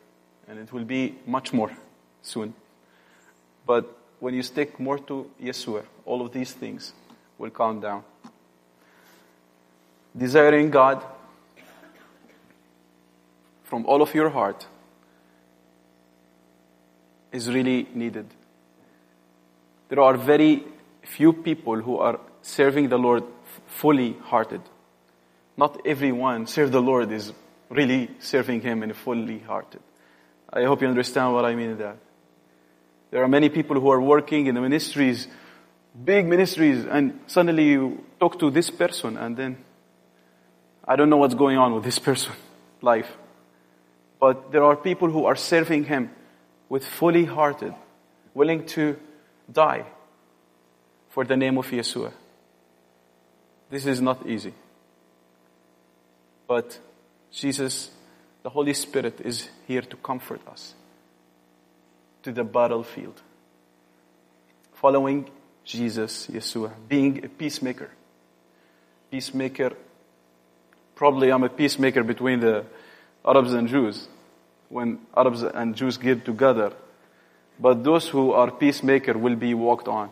And 0.49 0.59
it 0.59 0.73
will 0.73 0.85
be 0.85 1.15
much 1.27 1.53
more 1.53 1.71
soon. 2.23 2.55
But 3.67 3.97
when 4.21 4.35
you 4.35 4.43
stick 4.43 4.79
more 4.79 4.99
to 4.99 5.31
Yeshua, 5.41 5.85
all 6.05 6.23
of 6.23 6.33
these 6.33 6.53
things 6.53 6.93
will 7.39 7.51
calm 7.51 7.81
down. 7.81 8.05
Desiring 10.17 10.71
God 10.71 11.03
from 13.65 13.87
all 13.87 14.03
of 14.03 14.15
your 14.15 14.29
heart 14.29 14.67
is 17.33 17.51
really 17.51 17.89
needed. 17.95 18.27
There 19.89 20.01
are 20.01 20.17
very 20.17 20.65
few 21.03 21.33
people 21.33 21.81
who 21.81 21.99
are 21.99 22.21
serving 22.43 22.89
the 22.89 22.99
Lord 22.99 23.25
fully 23.67 24.13
hearted. 24.25 24.61
Not 25.57 25.81
everyone 25.87 26.47
serve 26.47 26.73
the 26.73 26.83
Lord 26.83 27.11
is 27.11 27.33
really 27.69 28.11
serving 28.21 28.61
Him 28.61 28.83
in 28.83 28.93
fully 28.93 29.39
hearted. 29.41 29.81
I 30.53 30.65
hope 30.65 30.83
you 30.83 30.89
understand 30.89 31.33
what 31.33 31.45
I 31.45 31.55
mean 31.55 31.79
that. 31.79 31.97
There 33.11 33.23
are 33.23 33.29
many 33.29 33.49
people 33.49 33.79
who 33.81 33.91
are 33.91 34.01
working 34.01 34.47
in 34.47 34.55
the 34.55 34.61
ministries, 34.61 35.29
big 36.05 36.27
ministries, 36.27 36.85
and 36.85 37.21
suddenly 37.27 37.69
you 37.69 38.05
talk 38.19 38.39
to 38.39 38.51
this 38.51 38.71
person 38.71 39.17
and 39.17 39.37
then 39.37 39.65
I 40.85 40.97
don't 40.97 41.11
know 41.11 41.19
what's 41.19 41.35
going 41.35 41.59
on 41.59 41.75
with 41.75 41.85
this 41.85 41.99
person 41.99 42.33
life. 42.83 43.11
But 44.19 44.53
there 44.53 44.65
are 44.65 44.77
people 44.77 45.11
who 45.11 45.27
are 45.27 45.37
serving 45.37 45.85
Him 45.85 46.11
with 46.69 46.87
fully 46.87 47.25
hearted, 47.25 47.75
willing 48.35 48.67
to 48.67 48.97
die 49.51 49.85
for 51.11 51.25
the 51.25 51.37
name 51.37 51.59
of 51.59 51.67
Yeshua. 51.71 52.13
This 53.69 53.87
is 53.87 54.01
not 54.01 54.27
easy. 54.27 54.55
But 56.47 56.79
Jesus, 57.31 57.91
the 58.43 58.51
Holy 58.51 58.75
Spirit, 58.75 59.21
is 59.21 59.49
here 59.67 59.83
to 59.83 59.97
comfort 59.97 60.41
us 60.49 60.75
to 62.23 62.33
the 62.33 62.45
battlefield. 62.45 63.21
Following 64.75 65.29
Jesus, 65.65 66.27
Yeshua, 66.27 66.73
being 66.89 67.25
a 67.25 67.29
peacemaker. 67.29 67.91
Peacemaker, 69.11 69.73
probably 70.95 71.31
I'm 71.31 71.45
a 71.45 71.49
peacemaker 71.49 72.03
between 72.03 72.41
the 72.41 72.65
Arabs 73.25 73.53
and 73.53 73.69
Jews 73.69 74.09
when 74.69 74.99
Arabs 75.17 75.43
and 75.43 75.77
Jews 75.77 75.99
get 75.99 76.25
together. 76.25 76.73
But 77.61 77.85
those 77.85 78.09
who 78.09 78.33
are 78.33 78.51
peacemaker 78.51 79.17
will 79.17 79.37
be 79.37 79.55
walked 79.55 79.87
on. 79.87 80.11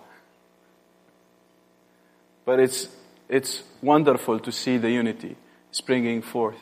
But 2.44 2.60
it's, 2.60 2.88
it's 3.28 3.62
wonderful 3.82 4.38
to 4.40 4.52
see 4.52 4.76
the 4.76 4.90
unity 4.90 5.36
springing 5.72 6.22
forth 6.22 6.58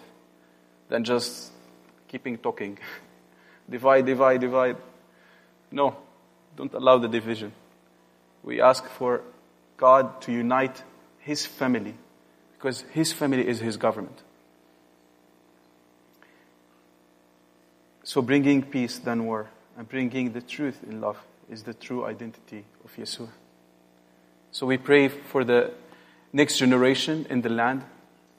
than 0.89 1.05
just 1.05 1.51
keeping 2.09 2.39
talking. 2.39 2.79
divide, 3.71 4.07
divide, 4.07 4.41
divide. 4.41 4.77
No, 5.71 5.97
don't 6.57 6.73
allow 6.75 6.99
the 6.99 7.09
division. 7.09 7.53
We 8.43 8.61
ask 8.61 8.85
for 8.85 9.23
God 9.77 10.21
to 10.23 10.33
unite 10.33 10.83
His 11.19 11.47
family 11.47 11.95
because 12.57 12.85
His 12.93 13.13
family 13.13 13.47
is 13.47 13.61
His 13.61 13.77
government. 13.77 14.23
So 18.03 18.23
bringing 18.23 18.63
peace 18.63 18.99
than 18.99 19.27
war 19.27 19.51
and 19.77 19.87
bringing 19.87 20.33
the 20.33 20.41
truth 20.41 20.83
in 20.83 21.01
love 21.01 21.19
is 21.51 21.63
the 21.63 21.75
true 21.75 22.07
identity 22.07 22.65
of 22.85 22.97
Yeshua. 22.97 23.29
So 24.51 24.67
we 24.67 24.79
pray 24.79 25.09
for 25.09 25.45
the 25.45 25.73
next 26.33 26.59
generation 26.59 27.27
in 27.29 27.43
the 27.43 27.49
land 27.49 27.85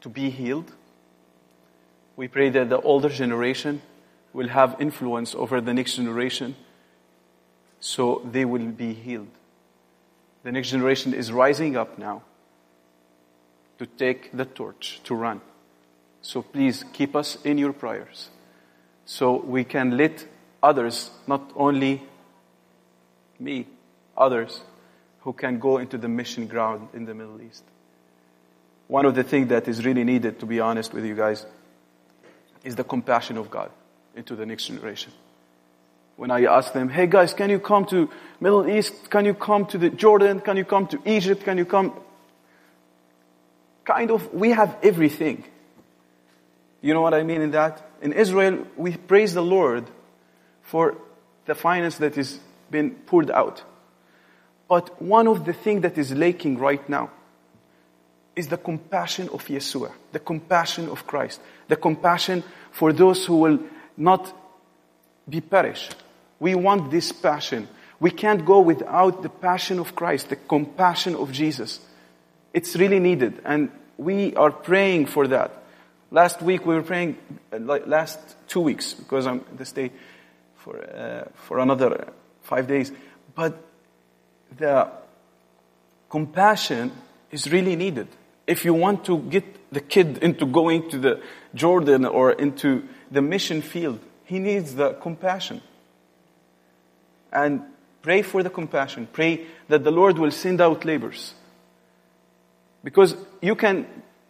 to 0.02 0.10
be 0.10 0.30
healed. 0.30 0.72
We 2.20 2.28
pray 2.28 2.50
that 2.50 2.68
the 2.68 2.82
older 2.82 3.08
generation 3.08 3.82
will 4.34 4.50
have 4.50 4.76
influence 4.78 5.34
over 5.34 5.62
the 5.62 5.74
next 5.74 5.96
generation 5.96 6.58
so 7.80 8.22
they 8.30 8.44
will 8.44 8.66
be 8.66 8.94
healed. 8.94 9.32
The 10.44 10.52
next 10.52 10.72
generation 10.72 11.14
is 11.14 11.32
rising 11.32 11.78
up 11.78 11.98
now 11.98 12.24
to 13.78 13.86
take 13.86 14.36
the 14.36 14.44
torch, 14.44 15.00
to 15.06 15.16
run. 15.16 15.40
So 16.22 16.42
please 16.42 16.84
keep 16.92 17.16
us 17.16 17.38
in 17.46 17.58
your 17.58 17.72
prayers 17.72 18.28
so 19.06 19.38
we 19.38 19.64
can 19.64 19.96
let 19.96 20.28
others, 20.62 21.12
not 21.26 21.50
only 21.56 22.04
me, 23.40 23.66
others 24.18 24.60
who 25.22 25.32
can 25.32 25.58
go 25.58 25.78
into 25.78 25.98
the 25.98 26.10
mission 26.10 26.48
ground 26.48 26.90
in 26.94 27.06
the 27.06 27.14
Middle 27.14 27.42
East. 27.42 27.64
One 28.88 29.06
of 29.06 29.16
the 29.16 29.24
things 29.24 29.48
that 29.48 29.70
is 29.70 29.86
really 29.86 30.04
needed, 30.04 30.42
to 30.42 30.46
be 30.46 30.60
honest 30.60 30.94
with 30.94 31.06
you 31.06 31.16
guys, 31.16 31.46
is 32.64 32.76
the 32.76 32.84
compassion 32.84 33.38
of 33.38 33.50
God. 33.50 33.72
into 34.16 34.36
the 34.36 34.46
next 34.46 34.66
generation. 34.68 35.12
When 36.18 36.32
I 36.32 36.44
ask 36.44 36.74
them, 36.74 36.90
hey 36.90 37.08
guys, 37.08 37.34
can 37.34 37.50
you 37.50 37.60
come 37.60 37.86
to 37.86 38.10
Middle 38.40 38.70
East? 38.70 39.10
Can 39.10 39.26
you 39.26 39.34
come 39.34 39.66
to 39.68 39.78
the 39.78 39.90
Jordan? 39.90 40.42
Can 40.42 40.58
you 40.58 40.66
come 40.66 40.88
to 40.88 41.00
Egypt? 41.06 41.44
Can 41.44 41.58
you 41.58 41.66
come? 41.66 41.94
Kind 43.86 44.12
of, 44.12 44.34
we 44.34 44.50
have 44.52 44.78
everything. 44.84 45.46
You 46.82 46.94
know 46.94 47.02
what 47.02 47.14
I 47.14 47.24
mean 47.24 47.42
in 47.42 47.52
that? 47.52 47.82
In 48.02 48.14
Israel, 48.14 48.68
we 48.76 48.96
praise 48.98 49.34
the 49.34 49.42
Lord 49.42 49.86
for 50.64 50.98
the 51.46 51.56
finance 51.56 51.98
that 51.98 52.18
is 52.18 52.40
being 52.70 52.92
poured 52.92 53.32
out. 53.32 53.64
But 54.68 55.02
one 55.02 55.28
of 55.28 55.46
the 55.46 55.54
things 55.54 55.82
that 55.84 55.98
is 55.98 56.12
lacking 56.12 56.58
right 56.58 56.88
now 56.90 57.10
is 58.40 58.48
the 58.48 58.58
compassion 58.58 59.28
of 59.30 59.46
Yeshua, 59.46 59.92
the 60.14 60.20
compassion 60.20 60.88
of 60.88 61.06
Christ, 61.06 61.42
the 61.68 61.76
compassion 61.76 62.42
for 62.72 62.94
those 62.94 63.26
who 63.26 63.36
will 63.36 63.60
not 63.98 64.34
be 65.28 65.42
perished. 65.42 65.94
We 66.40 66.56
want 66.56 66.90
this 66.90 67.12
passion. 67.12 67.68
We 68.00 68.12
can't 68.12 68.46
go 68.46 68.62
without 68.62 69.24
the 69.24 69.30
passion 69.30 69.78
of 69.78 69.94
Christ, 69.94 70.30
the 70.30 70.38
compassion 70.38 71.16
of 71.16 71.34
Jesus. 71.34 71.82
It's 72.54 72.78
really 72.78 73.00
needed, 73.00 73.42
and 73.44 73.72
we 73.98 74.34
are 74.36 74.52
praying 74.52 75.08
for 75.08 75.28
that. 75.28 75.52
Last 76.10 76.42
week 76.42 76.66
we 76.66 76.76
were 76.76 76.82
praying, 76.82 77.18
uh, 77.52 77.58
last 77.86 78.20
two 78.48 78.62
weeks, 78.62 78.94
because 78.94 79.28
I'm 79.28 79.44
in 79.52 79.58
the 79.58 79.66
state 79.66 79.92
for, 80.56 80.80
uh, 80.80 81.26
for 81.46 81.60
another 81.60 82.08
five 82.44 82.68
days. 82.68 82.92
But 83.36 83.54
the 84.58 84.88
compassion 86.10 86.92
is 87.32 87.52
really 87.52 87.76
needed. 87.76 88.08
If 88.50 88.66
you 88.66 88.74
want 88.74 89.06
to 89.06 89.20
get 89.20 89.72
the 89.72 89.80
kid 89.80 90.18
into 90.24 90.48
going 90.48 90.90
to 90.90 90.98
the 90.98 91.22
Jordan 91.54 92.04
or 92.04 92.32
into 92.32 92.84
the 93.12 93.22
mission 93.22 93.62
field, 93.62 94.00
he 94.26 94.40
needs 94.40 94.74
the 94.74 94.94
compassion. 94.94 95.62
And 97.32 97.62
pray 98.02 98.24
for 98.24 98.42
the 98.42 98.50
compassion. 98.50 99.08
Pray 99.14 99.46
that 99.68 99.84
the 99.84 99.92
Lord 99.92 100.18
will 100.18 100.32
send 100.32 100.62
out 100.62 100.84
laborers. 100.84 101.36
Because 102.84 103.16
you 103.40 103.54
can 103.56 103.86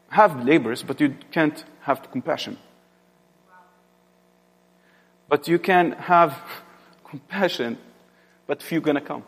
have 0.10 0.46
laborers, 0.46 0.84
but 0.84 1.00
you 1.00 1.16
can't 1.32 1.64
have 1.80 2.12
compassion. 2.12 2.58
But 5.30 5.48
you 5.48 5.60
can 5.60 5.94
have 5.94 6.38
compassion, 7.10 7.78
but 8.48 8.62
few 8.62 8.82
gonna 8.82 9.00
come. 9.00 9.24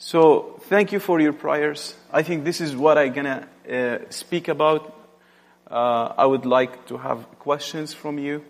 So 0.00 0.60
thank 0.68 0.92
you 0.92 1.00
for 1.00 1.20
your 1.20 1.32
prayers. 1.32 1.96
I 2.12 2.22
think 2.22 2.44
this 2.44 2.60
is 2.60 2.76
what 2.76 2.96
I'm 2.96 3.12
gonna 3.12 3.48
uh, 3.68 3.98
speak 4.10 4.46
about. 4.46 4.94
Uh, 5.68 6.14
I 6.16 6.24
would 6.24 6.46
like 6.46 6.86
to 6.86 6.98
have 6.98 7.26
questions 7.40 7.94
from 7.94 8.16
you. 8.16 8.44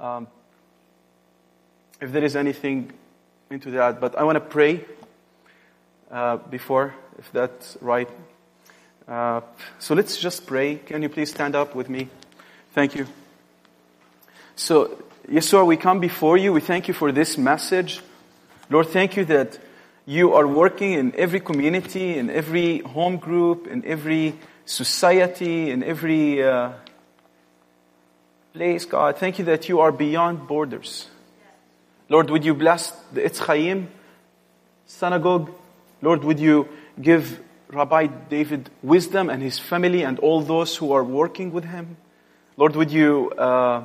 Um, 0.00 0.26
if 2.00 2.10
there 2.10 2.24
is 2.24 2.34
anything 2.34 2.92
into 3.50 3.70
that, 3.70 4.00
but 4.00 4.18
I 4.18 4.24
want 4.24 4.34
to 4.34 4.40
pray 4.40 4.84
uh, 6.10 6.38
before, 6.38 6.92
if 7.18 7.30
that's 7.30 7.78
right. 7.80 8.08
Uh, 9.06 9.42
so 9.78 9.94
let's 9.94 10.16
just 10.16 10.44
pray. 10.44 10.74
Can 10.74 11.02
you 11.02 11.08
please 11.08 11.30
stand 11.30 11.54
up 11.54 11.76
with 11.76 11.88
me? 11.88 12.08
Thank 12.74 12.96
you. 12.96 13.06
So, 14.56 15.04
Yeshua, 15.28 15.64
we 15.64 15.76
come 15.76 16.00
before 16.00 16.36
you. 16.36 16.52
We 16.52 16.60
thank 16.60 16.88
you 16.88 16.94
for 16.94 17.12
this 17.12 17.38
message. 17.38 18.00
Lord, 18.68 18.88
thank 18.88 19.16
you 19.16 19.24
that 19.26 19.60
you 20.06 20.34
are 20.34 20.46
working 20.46 20.92
in 20.92 21.14
every 21.16 21.40
community, 21.40 22.18
in 22.18 22.30
every 22.30 22.78
home 22.78 23.18
group, 23.18 23.66
in 23.66 23.84
every 23.84 24.34
society, 24.64 25.70
in 25.70 25.82
every 25.82 26.42
uh, 26.42 26.72
place, 28.52 28.84
God. 28.84 29.16
Thank 29.18 29.38
you 29.38 29.44
that 29.46 29.68
you 29.68 29.80
are 29.80 29.92
beyond 29.92 30.46
borders. 30.48 31.08
Lord, 32.08 32.30
would 32.30 32.44
you 32.44 32.54
bless 32.54 32.90
the 33.12 33.22
Etz 33.22 33.38
Chaim 33.38 33.88
synagogue? 34.86 35.50
Lord, 36.02 36.24
would 36.24 36.40
you 36.40 36.68
give 37.00 37.40
Rabbi 37.68 38.06
David 38.28 38.68
wisdom 38.82 39.30
and 39.30 39.42
his 39.42 39.58
family 39.58 40.02
and 40.02 40.18
all 40.18 40.42
those 40.42 40.76
who 40.76 40.92
are 40.92 41.04
working 41.04 41.52
with 41.52 41.64
him? 41.64 41.96
Lord, 42.56 42.76
would 42.76 42.90
you 42.90 43.30
uh, 43.30 43.84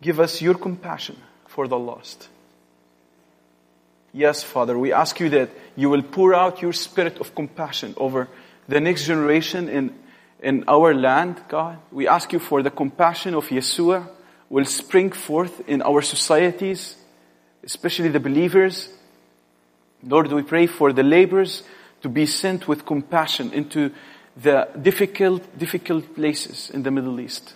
give 0.00 0.18
us 0.18 0.42
your 0.42 0.54
compassion 0.54 1.16
for 1.46 1.68
the 1.68 1.78
lost? 1.78 2.28
Yes, 4.16 4.42
Father, 4.42 4.78
we 4.78 4.94
ask 4.94 5.20
you 5.20 5.28
that 5.28 5.50
you 5.76 5.90
will 5.90 6.00
pour 6.00 6.32
out 6.32 6.62
your 6.62 6.72
spirit 6.72 7.18
of 7.18 7.34
compassion 7.34 7.92
over 7.98 8.28
the 8.66 8.80
next 8.80 9.04
generation 9.04 9.68
in, 9.68 9.94
in 10.42 10.64
our 10.68 10.94
land, 10.94 11.38
God. 11.48 11.76
We 11.92 12.08
ask 12.08 12.32
you 12.32 12.38
for 12.38 12.62
the 12.62 12.70
compassion 12.70 13.34
of 13.34 13.48
Yeshua 13.48 14.08
will 14.48 14.64
spring 14.64 15.12
forth 15.12 15.68
in 15.68 15.82
our 15.82 16.00
societies, 16.00 16.96
especially 17.62 18.08
the 18.08 18.18
believers. 18.18 18.88
Lord, 20.02 20.32
we 20.32 20.44
pray 20.44 20.66
for 20.66 20.94
the 20.94 21.02
laborers 21.02 21.62
to 22.00 22.08
be 22.08 22.24
sent 22.24 22.66
with 22.66 22.86
compassion 22.86 23.52
into 23.52 23.90
the 24.34 24.66
difficult, 24.80 25.58
difficult 25.58 26.14
places 26.14 26.70
in 26.70 26.84
the 26.84 26.90
Middle 26.90 27.20
East. 27.20 27.52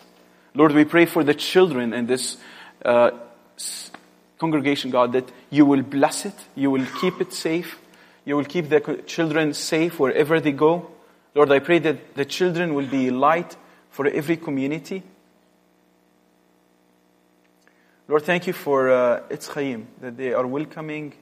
Lord, 0.53 0.73
we 0.73 0.85
pray 0.85 1.07
for 1.07 1.25
the 1.25 1.33
children 1.33 1.95
in 1.95 2.05
this 2.05 2.37
uh, 2.85 3.13
congregation, 4.41 4.91
God, 4.91 5.13
that 5.13 5.31
you 5.51 5.67
will 5.67 5.83
bless 5.83 6.25
it, 6.25 6.35
you 6.57 6.71
will 6.71 6.87
keep 7.01 7.21
it 7.21 7.33
safe, 7.33 7.79
you 8.25 8.37
will 8.37 8.45
keep 8.45 8.71
the 8.71 9.03
children 9.07 9.53
safe 9.53 10.01
wherever 10.01 10.41
they 10.41 10.53
go. 10.53 10.91
Lord, 11.35 11.53
I 11.53 11.59
pray 11.61 11.79
that 11.81 12.15
the 12.15 12.25
children 12.25 12.75
will 12.75 12.87
be 12.87 13.11
light 13.11 13.57
for 13.91 14.07
every 14.07 14.39
community. 14.39 15.03
Lord, 18.09 18.23
thank 18.23 18.47
you 18.47 18.55
for 18.55 18.91
uh, 18.91 19.21
Etz 19.29 19.49
Chaim, 19.49 19.87
that 20.01 20.17
they 20.17 20.33
are 20.33 20.47
welcoming 20.47 21.13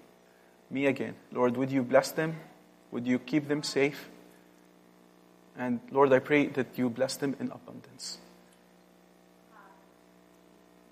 me 0.70 0.87
again. 0.87 1.14
Lord, 1.33 1.57
would 1.57 1.70
you 1.70 1.83
bless 1.83 2.12
them? 2.12 2.37
Would 2.92 3.07
you 3.07 3.18
keep 3.18 3.48
them 3.48 3.62
safe? 3.62 4.09
And 5.59 5.81
Lord, 5.90 6.12
I 6.12 6.20
pray 6.20 6.46
that 6.46 6.78
you 6.78 6.88
bless 6.88 7.16
them 7.16 7.35
in 7.40 7.50
abundance. 7.50 8.18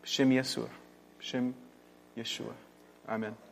B'Shem 0.05 0.35
Yeshua. 0.35 0.69
B'Shem 1.23 1.55
Yeshua. 2.17 2.55
Amen. 3.09 3.46